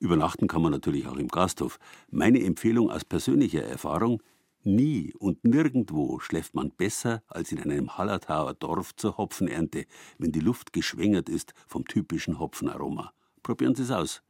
[0.00, 1.78] Übernachten kann man natürlich auch im Gasthof.
[2.10, 4.22] Meine Empfehlung aus persönlicher Erfahrung:
[4.68, 9.86] Nie und nirgendwo schläft man besser als in einem Hallertauer Dorf zur Hopfenernte,
[10.18, 13.14] wenn die Luft geschwängert ist vom typischen Hopfenaroma.
[13.42, 14.22] Probieren Sie es aus.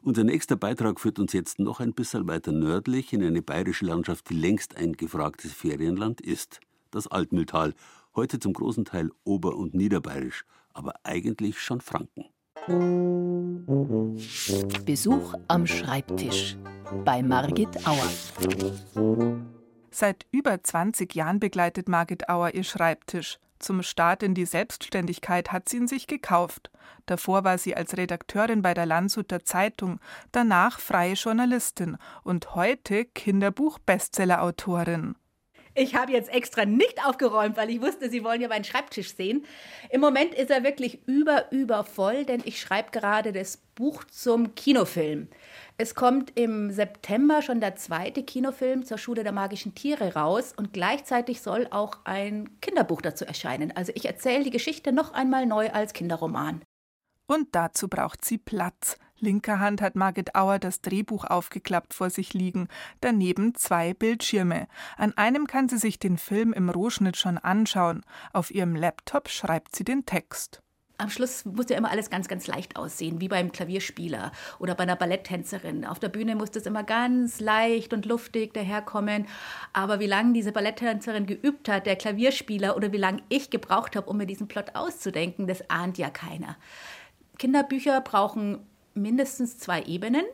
[0.00, 4.30] Unser nächster Beitrag führt uns jetzt noch ein bisschen weiter nördlich in eine bayerische Landschaft,
[4.30, 6.60] die längst ein gefragtes Ferienland ist.
[6.92, 7.74] Das Altmühltal,
[8.14, 12.26] heute zum großen Teil ober- und niederbayerisch, aber eigentlich schon Franken.
[14.86, 16.56] Besuch am Schreibtisch
[17.04, 19.50] bei Margit Auer.
[19.96, 23.38] Seit über 20 Jahren begleitet Margit Auer ihr Schreibtisch.
[23.60, 26.72] Zum Start in die Selbstständigkeit hat sie ihn sich gekauft.
[27.06, 30.00] Davor war sie als Redakteurin bei der Landshuter Zeitung,
[30.32, 35.14] danach freie Journalistin und heute Kinderbuch-Bestseller-Autorin.
[35.76, 39.44] Ich habe jetzt extra nicht aufgeräumt, weil ich wusste, Sie wollen ja meinen Schreibtisch sehen.
[39.90, 44.54] Im Moment ist er wirklich über, über voll, denn ich schreibe gerade das Buch zum
[44.54, 45.28] Kinofilm.
[45.76, 50.72] Es kommt im September schon der zweite Kinofilm zur Schule der magischen Tiere raus und
[50.72, 53.72] gleichzeitig soll auch ein Kinderbuch dazu erscheinen.
[53.76, 56.62] Also ich erzähle die Geschichte noch einmal neu als Kinderroman.
[57.26, 58.96] Und dazu braucht sie Platz.
[59.24, 62.68] Linker Hand hat Margit Auer das Drehbuch aufgeklappt vor sich liegen,
[63.00, 64.68] daneben zwei Bildschirme.
[64.96, 68.02] An einem kann sie sich den Film im Rohschnitt schon anschauen,
[68.32, 70.60] auf ihrem Laptop schreibt sie den Text
[70.98, 74.84] am Schluss muss ja immer alles ganz, ganz leicht aussehen, wie beim Klavierspieler oder bei
[74.84, 75.84] einer Balletttänzerin.
[75.84, 79.26] Auf der Bühne muss das immer ganz leicht und luftig daherkommen.
[79.72, 84.08] Aber wie lange diese Balletttänzerin geübt hat, der Klavierspieler, oder wie lange ich gebraucht habe,
[84.08, 86.56] um mir diesen Plot auszudenken, das ahnt ja keiner.
[87.38, 88.60] Kinderbücher brauchen
[88.94, 90.24] mindestens zwei Ebenen.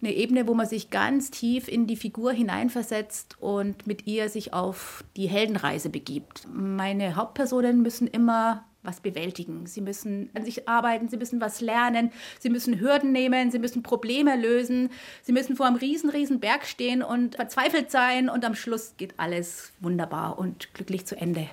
[0.00, 4.52] Eine Ebene, wo man sich ganz tief in die Figur hineinversetzt und mit ihr sich
[4.52, 6.48] auf die Heldenreise begibt.
[6.52, 9.66] Meine Hauptpersonen müssen immer was bewältigen.
[9.66, 13.82] Sie müssen an sich arbeiten, sie müssen was lernen, sie müssen Hürden nehmen, sie müssen
[13.82, 14.90] Probleme lösen,
[15.22, 19.14] sie müssen vor einem riesen, riesen Berg stehen und verzweifelt sein und am Schluss geht
[19.18, 21.48] alles wunderbar und glücklich zu Ende.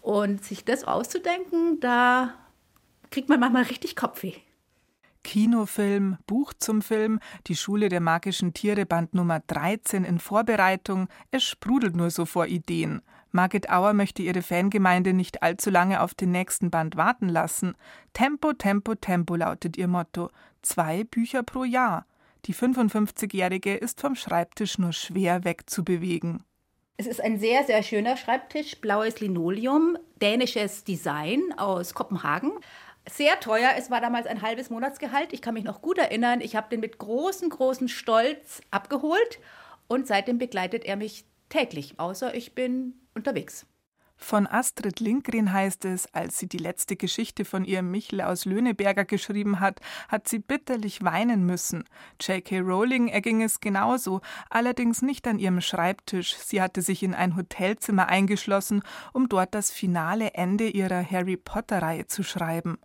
[0.00, 2.34] Und sich das auszudenken, da
[3.10, 4.34] kriegt man manchmal richtig Kopfweh.
[5.22, 11.08] Kinofilm, Buch zum Film, die Schule der magischen Tiere Band Nummer 13 in Vorbereitung.
[11.30, 13.02] Es sprudelt nur so vor Ideen.
[13.30, 17.74] Margit Auer möchte ihre Fangemeinde nicht allzu lange auf den nächsten Band warten lassen.
[18.12, 20.30] Tempo, Tempo, Tempo lautet ihr Motto.
[20.60, 22.06] Zwei Bücher pro Jahr.
[22.44, 26.44] Die 55-Jährige ist vom Schreibtisch nur schwer wegzubewegen.
[26.98, 32.52] Es ist ein sehr, sehr schöner Schreibtisch, blaues Linoleum, dänisches Design aus Kopenhagen.
[33.10, 35.32] Sehr teuer, es war damals ein halbes Monatsgehalt.
[35.32, 39.40] Ich kann mich noch gut erinnern, ich habe den mit großem, großem Stolz abgeholt
[39.88, 43.66] und seitdem begleitet er mich täglich, außer ich bin unterwegs.
[44.22, 49.04] Von Astrid Lindgren heißt es, als sie die letzte Geschichte von ihrem Michel aus Löhneberger
[49.04, 51.84] geschrieben hat, hat sie bitterlich weinen müssen.
[52.20, 52.60] J.K.
[52.60, 56.36] Rowling erging es genauso, allerdings nicht an ihrem Schreibtisch.
[56.36, 58.82] Sie hatte sich in ein Hotelzimmer eingeschlossen,
[59.12, 62.78] um dort das finale Ende ihrer Harry Potter-Reihe zu schreiben.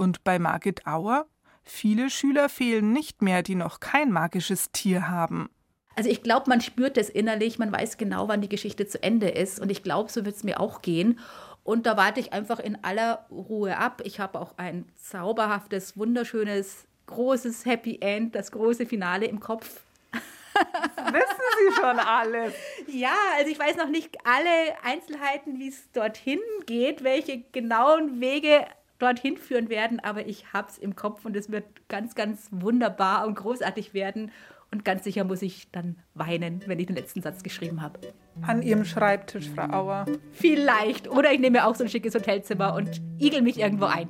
[0.00, 1.26] Und bei Margit Auer?
[1.62, 5.50] Viele Schüler fehlen nicht mehr, die noch kein magisches Tier haben.
[5.94, 9.28] Also ich glaube, man spürt es innerlich, man weiß genau, wann die Geschichte zu Ende
[9.28, 9.60] ist.
[9.60, 11.18] Und ich glaube, so wird es mir auch gehen.
[11.64, 14.00] Und da warte ich einfach in aller Ruhe ab.
[14.02, 19.82] Ich habe auch ein zauberhaftes, wunderschönes, großes Happy End, das große Finale im Kopf.
[20.14, 22.54] Wissen Sie schon alles?
[22.86, 28.64] Ja, also ich weiß noch nicht alle Einzelheiten, wie es dorthin geht, welche genauen Wege
[29.00, 33.26] dorthin führen werden, aber ich habe es im Kopf und es wird ganz, ganz wunderbar
[33.26, 34.30] und großartig werden.
[34.72, 37.98] Und ganz sicher muss ich dann weinen, wenn ich den letzten Satz geschrieben habe.
[38.42, 40.06] An Ihrem Schreibtisch, Frau Auer.
[40.30, 41.10] Vielleicht.
[41.10, 44.08] Oder ich nehme mir auch so ein schickes Hotelzimmer und igel mich irgendwo ein.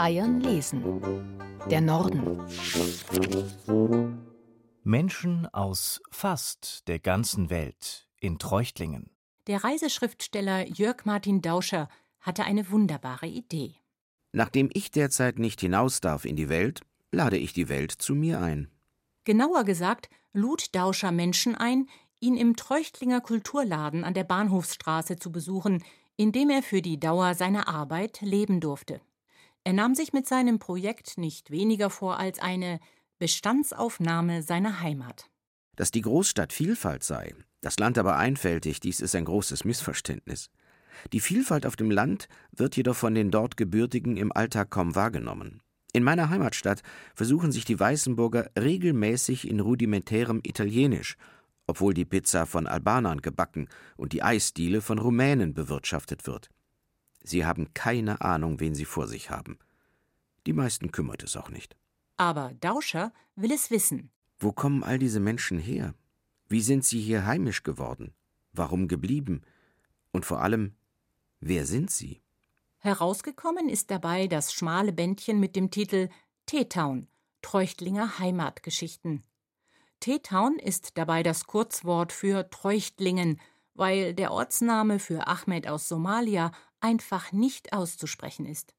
[0.00, 0.82] Bayern lesen.
[1.70, 2.40] Der Norden.
[4.82, 9.10] Menschen aus fast der ganzen Welt in Treuchtlingen.
[9.46, 13.74] Der Reiseschriftsteller Jörg Martin Dauscher hatte eine wunderbare Idee.
[14.32, 16.80] Nachdem ich derzeit nicht hinaus darf in die Welt,
[17.12, 18.70] lade ich die Welt zu mir ein.
[19.24, 21.90] Genauer gesagt, lud Dauscher Menschen ein,
[22.20, 25.84] ihn im Treuchtlinger Kulturladen an der Bahnhofsstraße zu besuchen,
[26.16, 29.02] in dem er für die Dauer seiner Arbeit leben durfte.
[29.64, 32.80] Er nahm sich mit seinem Projekt nicht weniger vor als eine
[33.18, 35.30] Bestandsaufnahme seiner Heimat.
[35.76, 40.50] Dass die Großstadt Vielfalt sei, das Land aber einfältig, dies ist ein großes Missverständnis.
[41.12, 45.62] Die Vielfalt auf dem Land wird jedoch von den dort Gebürtigen im Alltag kaum wahrgenommen.
[45.92, 46.82] In meiner Heimatstadt
[47.14, 51.16] versuchen sich die Weißenburger regelmäßig in rudimentärem Italienisch,
[51.66, 56.50] obwohl die Pizza von Albanern gebacken und die Eisdiele von Rumänen bewirtschaftet wird.
[57.22, 59.58] Sie haben keine Ahnung, wen Sie vor sich haben.
[60.46, 61.76] Die meisten kümmert es auch nicht.
[62.16, 64.10] Aber Dauscher will es wissen.
[64.38, 65.94] Wo kommen all diese Menschen her?
[66.48, 68.14] Wie sind sie hier heimisch geworden?
[68.52, 69.42] Warum geblieben?
[70.12, 70.74] Und vor allem,
[71.40, 72.20] wer sind sie?
[72.78, 76.08] Herausgekommen ist dabei das schmale Bändchen mit dem Titel
[76.46, 77.06] Teetown
[77.42, 79.22] Treuchtlinger Heimatgeschichten.
[80.00, 83.38] Teetown ist dabei das Kurzwort für Treuchtlingen,
[83.74, 88.74] weil der Ortsname für Ahmed aus Somalia einfach nicht auszusprechen ist.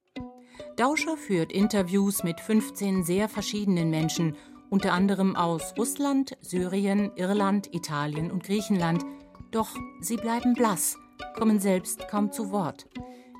[0.77, 4.35] Dauscher führt Interviews mit 15 sehr verschiedenen Menschen,
[4.69, 9.03] unter anderem aus Russland, Syrien, Irland, Italien und Griechenland.
[9.51, 10.97] Doch sie bleiben blass,
[11.35, 12.87] kommen selbst kaum zu Wort.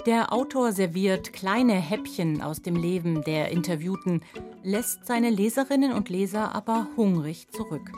[0.05, 4.21] Der Autor serviert kleine Häppchen aus dem Leben der Interviewten,
[4.63, 7.91] lässt seine Leserinnen und Leser aber hungrig zurück.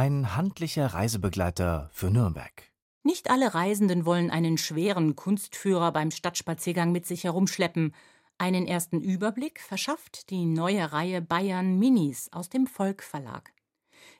[0.00, 2.62] Ein handlicher Reisebegleiter für Nürnberg.
[3.02, 7.94] Nicht alle Reisenden wollen einen schweren Kunstführer beim Stadtspaziergang mit sich herumschleppen.
[8.38, 13.52] Einen ersten Überblick verschafft die neue Reihe Bayern Minis aus dem Volk Verlag.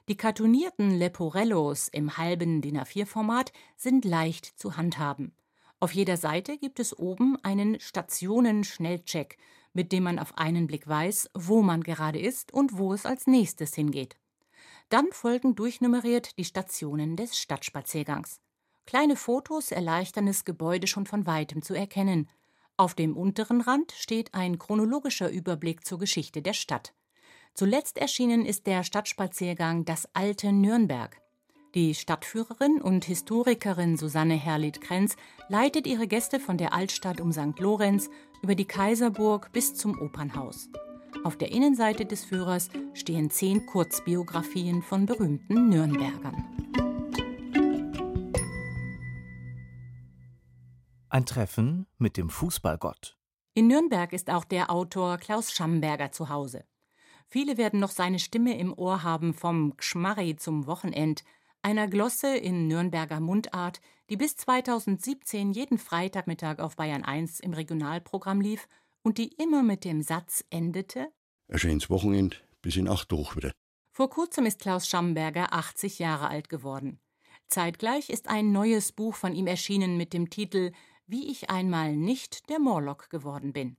[0.07, 5.33] Die kartonierten Leporellos im halben DIN A4-Format sind leicht zu handhaben.
[5.79, 9.39] Auf jeder Seite gibt es oben einen Stationen-Schnellcheck,
[9.73, 13.25] mit dem man auf einen Blick weiß, wo man gerade ist und wo es als
[13.25, 14.20] nächstes hingeht.
[14.91, 18.41] Dann folgen durchnummeriert die Stationen des Stadtspaziergangs.
[18.85, 22.27] Kleine Fotos erleichtern es, Gebäude schon von weitem zu erkennen.
[22.75, 26.93] Auf dem unteren Rand steht ein chronologischer Überblick zur Geschichte der Stadt.
[27.53, 31.21] Zuletzt erschienen ist der Stadtspaziergang Das alte Nürnberg.
[31.73, 35.15] Die Stadtführerin und Historikerin Susanne Herlith-Krenz
[35.47, 37.57] leitet ihre Gäste von der Altstadt um St.
[37.59, 38.09] Lorenz
[38.41, 40.67] über die Kaiserburg bis zum Opernhaus.
[41.23, 46.43] Auf der Innenseite des Führers stehen zehn Kurzbiografien von berühmten Nürnbergern.
[51.09, 53.17] Ein Treffen mit dem Fußballgott.
[53.53, 56.63] In Nürnberg ist auch der Autor Klaus Schamberger zu Hause.
[57.27, 61.23] Viele werden noch seine Stimme im Ohr haben vom Gschmarri zum Wochenend,
[61.61, 68.41] einer Glosse in Nürnberger Mundart, die bis 2017 jeden Freitagmittag auf Bayern 1 im Regionalprogramm
[68.41, 68.67] lief
[69.03, 71.11] und die immer mit dem Satz endete:
[71.47, 73.51] Ein schönes Wochenend, bis in acht durch wieder.
[73.91, 76.99] Vor kurzem ist Klaus Schamberger 80 Jahre alt geworden.
[77.47, 80.71] Zeitgleich ist ein neues Buch von ihm erschienen mit dem Titel
[81.05, 83.75] Wie ich einmal nicht der Morlock geworden bin.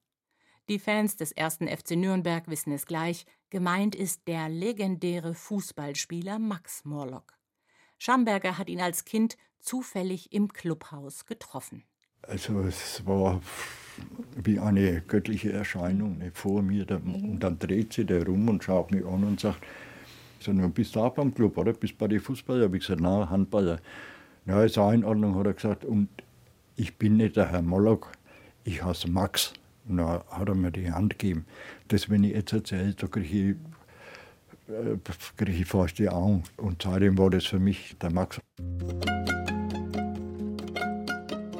[0.69, 6.85] Die Fans des ersten FC Nürnberg wissen es gleich, gemeint ist der legendäre Fußballspieler Max
[6.85, 7.39] Morlock.
[7.99, 11.85] Schamberger hat ihn als Kind zufällig im Clubhaus getroffen.
[12.23, 13.41] Also es war
[14.37, 16.87] wie eine göttliche Erscheinung ne, vor mir.
[16.91, 19.63] Und dann dreht sie der rum und schaut mich an und sagt,
[20.41, 21.73] so, du bist da beim Club, oder?
[21.73, 22.65] Bist bei den Fußballer?
[22.65, 23.79] Habe ich gesagt, nein, Handballer.
[24.47, 25.85] Ja, ist auch in Ordnung, hat er gesagt.
[25.85, 26.09] Und
[26.77, 28.09] ich bin nicht der Herr Moloch,
[28.65, 29.53] ich heiße Max.
[29.89, 31.45] Und dann hat er mir die Hand gegeben.
[31.89, 33.57] Das, wenn ich jetzt erzähle, da kriege ich
[34.69, 34.97] äh,
[35.37, 36.45] kriege ich fast die Augen.
[36.57, 38.41] Und seitdem war das für mich der Max.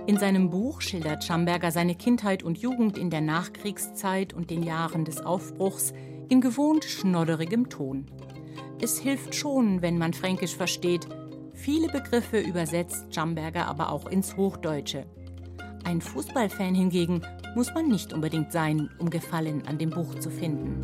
[0.05, 5.05] In seinem Buch schildert Schamberger seine Kindheit und Jugend in der Nachkriegszeit und den Jahren
[5.05, 5.93] des Aufbruchs
[6.29, 8.07] in gewohnt schnodderigem Ton.
[8.81, 11.07] Es hilft schon, wenn man Fränkisch versteht.
[11.55, 15.07] Viele Begriffe übersetzt Schamberger aber auch ins Hochdeutsche.
[15.85, 17.23] Ein Fußballfan hingegen
[17.55, 20.81] muss man nicht unbedingt sein, um Gefallen an dem Buch zu finden.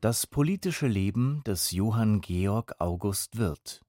[0.00, 3.83] Das politische Leben des Johann Georg August Wirth.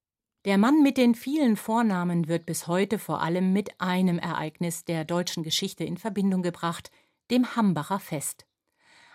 [0.46, 5.04] Der Mann mit den vielen Vornamen wird bis heute vor allem mit einem Ereignis der
[5.04, 6.92] deutschen Geschichte in Verbindung gebracht,
[7.32, 8.46] dem Hambacher Fest.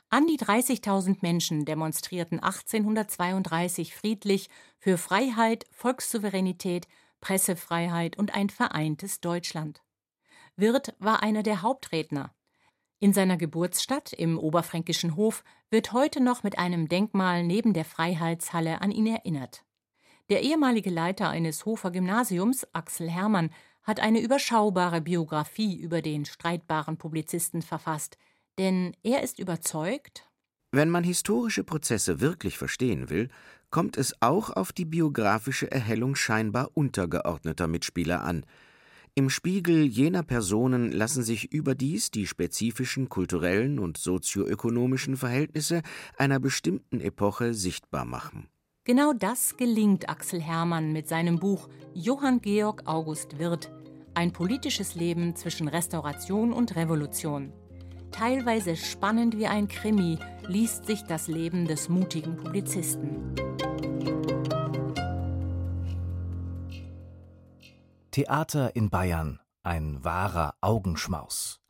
[0.10, 6.90] An die 30.000 Menschen demonstrierten 1832 friedlich für Freiheit, Volkssouveränität,
[7.22, 9.82] Pressefreiheit und ein vereintes Deutschland.
[10.58, 12.36] Wirth war einer der Hauptredner.
[13.00, 18.82] In seiner Geburtsstadt im oberfränkischen Hof wird heute noch mit einem Denkmal neben der Freiheitshalle
[18.82, 19.64] an ihn erinnert.
[20.32, 23.50] Der ehemalige Leiter eines Hofer Gymnasiums, Axel Hermann,
[23.84, 28.18] hat eine überschaubare Biografie über den streitbaren Publizisten verfasst,
[28.58, 30.30] denn er ist überzeugt,
[30.72, 33.28] wenn man historische Prozesse wirklich verstehen will,
[33.72, 38.46] kommt es auch auf die biografische Erhellung scheinbar untergeordneter Mitspieler an,
[39.16, 45.82] im Spiegel jener Personen lassen sich überdies die spezifischen kulturellen und sozioökonomischen Verhältnisse
[46.16, 48.48] einer bestimmten Epoche sichtbar machen.
[48.84, 53.72] Genau das gelingt Axel Hermann mit seinem Buch Johann Georg August Wirth
[54.16, 57.54] Ein politisches Leben zwischen Restauration und Revolution.
[58.10, 60.18] Teilweise spannend wie ein Krimi
[60.48, 63.36] liest sich das Leben des mutigen Publizisten.
[68.10, 71.62] Theater in Bayern, ein wahrer Augenschmaus.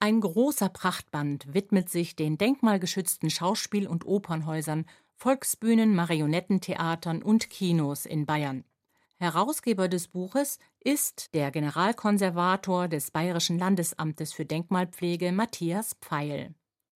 [0.00, 4.86] Ein großer Prachtband widmet sich den denkmalgeschützten Schauspiel- und Opernhäusern,
[5.20, 8.62] Volksbühnen, Marionettentheatern und Kinos in Bayern.
[9.16, 16.54] Herausgeber des Buches ist der Generalkonservator des Bayerischen Landesamtes für Denkmalpflege Matthias Pfeil.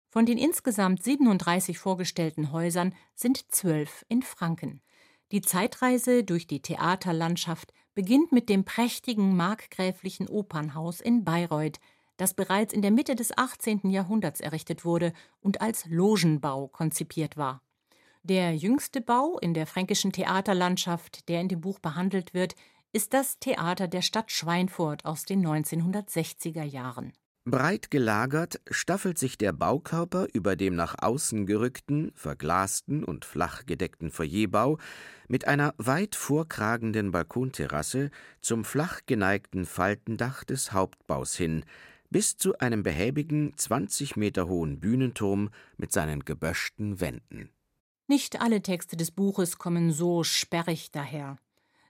[0.08, 4.82] Von den insgesamt 37 vorgestellten Häusern sind zwölf in Franken.
[5.32, 11.80] Die Zeitreise durch die Theaterlandschaft beginnt mit dem prächtigen markgräflichen Opernhaus in Bayreuth,
[12.18, 13.90] das bereits in der Mitte des 18.
[13.90, 17.62] Jahrhunderts errichtet wurde und als Logenbau konzipiert war.
[18.24, 22.54] Der jüngste Bau in der fränkischen Theaterlandschaft, der in dem Buch behandelt wird,
[22.92, 27.12] ist das Theater der Stadt Schweinfurt aus den 1960er Jahren.
[27.44, 34.12] Breit gelagert staffelt sich der Baukörper über dem nach außen gerückten, verglasten und flach gedeckten
[34.12, 34.78] Foyerbau
[35.26, 41.64] mit einer weit vorkragenden Balkonterrasse zum flach geneigten Faltendach des Hauptbaus hin,
[42.10, 47.50] bis zu einem behäbigen 20 Meter hohen Bühnenturm mit seinen geböschten Wänden.
[48.06, 51.38] Nicht alle Texte des Buches kommen so sperrig daher.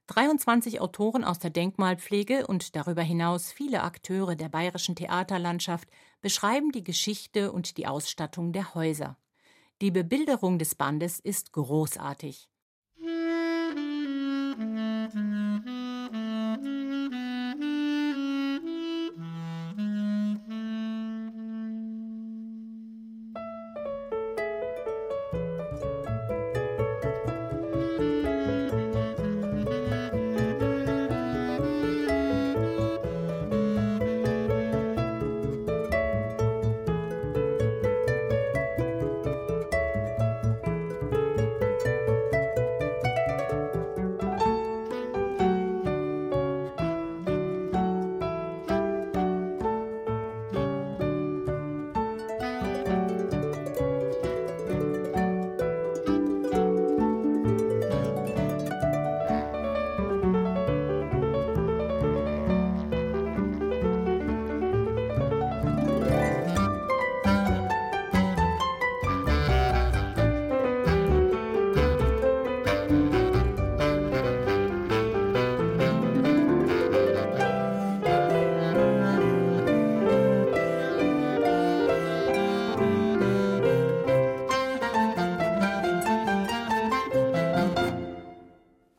[0.09, 5.89] 23 Autoren aus der Denkmalpflege und darüber hinaus viele Akteure der bayerischen Theaterlandschaft
[6.21, 9.17] beschreiben die Geschichte und die Ausstattung der Häuser.
[9.81, 12.52] Die Bebilderung des Bandes ist großartig.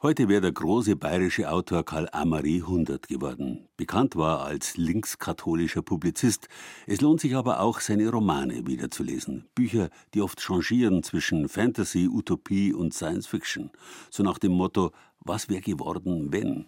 [0.04, 3.70] Heute wäre der große bayerische Autor Karl Amary 100 geworden.
[3.78, 6.49] Bekannt war als linkskatholischer Publizist.
[6.88, 9.45] Es lohnt sich aber auch, seine Romane wiederzulesen.
[9.56, 13.72] Bücher, die oft changieren zwischen Fantasy, Utopie und Science Fiction.
[14.10, 14.91] So nach dem Motto,
[15.22, 16.68] was wäre geworden, wenn?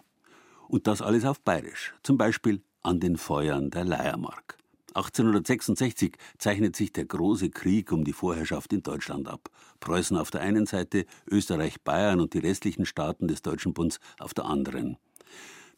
[0.68, 1.92] Und das alles auf bayerisch.
[2.02, 4.56] Zum Beispiel an den Feuern der Leiermark.
[4.94, 9.50] 1866 zeichnet sich der große Krieg um die Vorherrschaft in Deutschland ab.
[9.80, 14.34] Preußen auf der einen Seite, Österreich, Bayern und die restlichen Staaten des Deutschen Bunds auf
[14.34, 14.96] der anderen.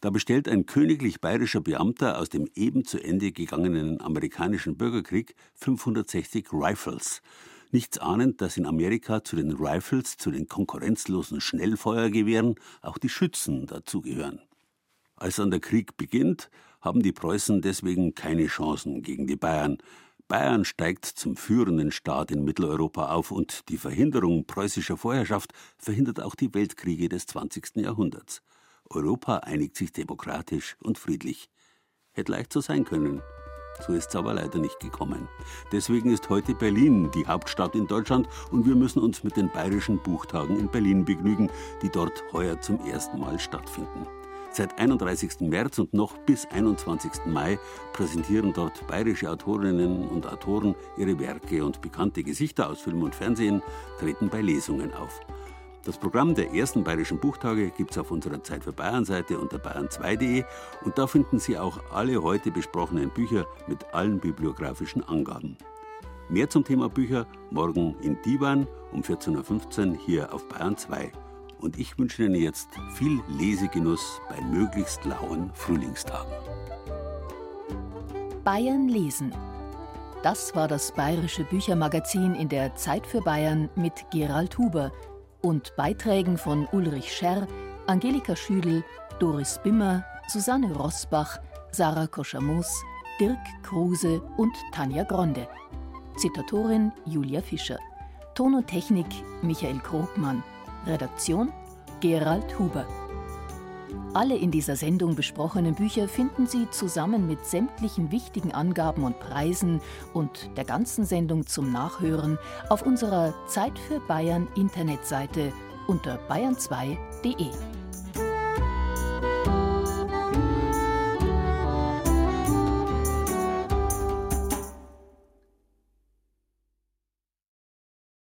[0.00, 6.52] Da bestellt ein königlich bayerischer Beamter aus dem eben zu Ende gegangenen amerikanischen Bürgerkrieg 560
[6.52, 7.20] Rifles.
[7.70, 13.66] Nichts ahnend, dass in Amerika zu den Rifles, zu den konkurrenzlosen Schnellfeuergewehren, auch die Schützen
[13.66, 14.40] dazugehören.
[15.16, 16.48] Als dann der Krieg beginnt,
[16.80, 19.78] haben die Preußen deswegen keine Chancen gegen die Bayern.
[20.28, 26.34] Bayern steigt zum führenden Staat in Mitteleuropa auf und die Verhinderung preußischer Vorherrschaft verhindert auch
[26.34, 27.76] die Weltkriege des 20.
[27.76, 28.42] Jahrhunderts.
[28.90, 31.48] Europa einigt sich demokratisch und friedlich.
[32.12, 33.22] Hätte leicht so sein können.
[33.86, 35.28] So ist es aber leider nicht gekommen.
[35.72, 40.02] Deswegen ist heute Berlin die Hauptstadt in Deutschland und wir müssen uns mit den bayerischen
[40.02, 41.50] Buchtagen in Berlin begnügen,
[41.80, 44.06] die dort heuer zum ersten Mal stattfinden.
[44.58, 45.42] Seit 31.
[45.42, 47.26] März und noch bis 21.
[47.26, 47.60] Mai
[47.92, 53.62] präsentieren dort bayerische Autorinnen und Autoren ihre Werke und bekannte Gesichter aus Film und Fernsehen
[54.00, 55.20] treten bei Lesungen auf.
[55.84, 60.42] Das Programm der ersten Bayerischen Buchtage gibt es auf unserer Zeit für Bayern-Seite unter bayern2.de
[60.84, 65.56] und da finden Sie auch alle heute besprochenen Bücher mit allen bibliografischen Angaben.
[66.28, 71.12] Mehr zum Thema Bücher morgen in Divan um 14.15 Uhr hier auf Bayern 2
[71.60, 76.32] und ich wünsche Ihnen jetzt viel Lesegenuss bei möglichst lauen Frühlingstagen.
[78.44, 79.32] Bayern lesen.
[80.22, 84.90] Das war das bayerische Büchermagazin in der Zeit für Bayern mit Gerald Huber
[85.42, 87.46] und Beiträgen von Ulrich Scherr,
[87.86, 88.84] Angelika Schüdel,
[89.20, 91.38] Doris Bimmer, Susanne Rosbach,
[91.70, 92.82] Sarah Koschamos,
[93.20, 95.46] Dirk Kruse und Tanja Gronde.
[96.16, 97.78] Zitatorin Julia Fischer.
[98.34, 99.06] Ton und Technik
[99.42, 100.42] Michael Krogmann.
[100.88, 101.52] Redaktion
[102.00, 102.86] Gerald Huber.
[104.14, 109.80] Alle in dieser Sendung besprochenen Bücher finden Sie zusammen mit sämtlichen wichtigen Angaben und Preisen
[110.14, 112.38] und der ganzen Sendung zum Nachhören
[112.70, 115.52] auf unserer Zeit für Bayern Internetseite
[115.86, 117.50] unter bayern2.de.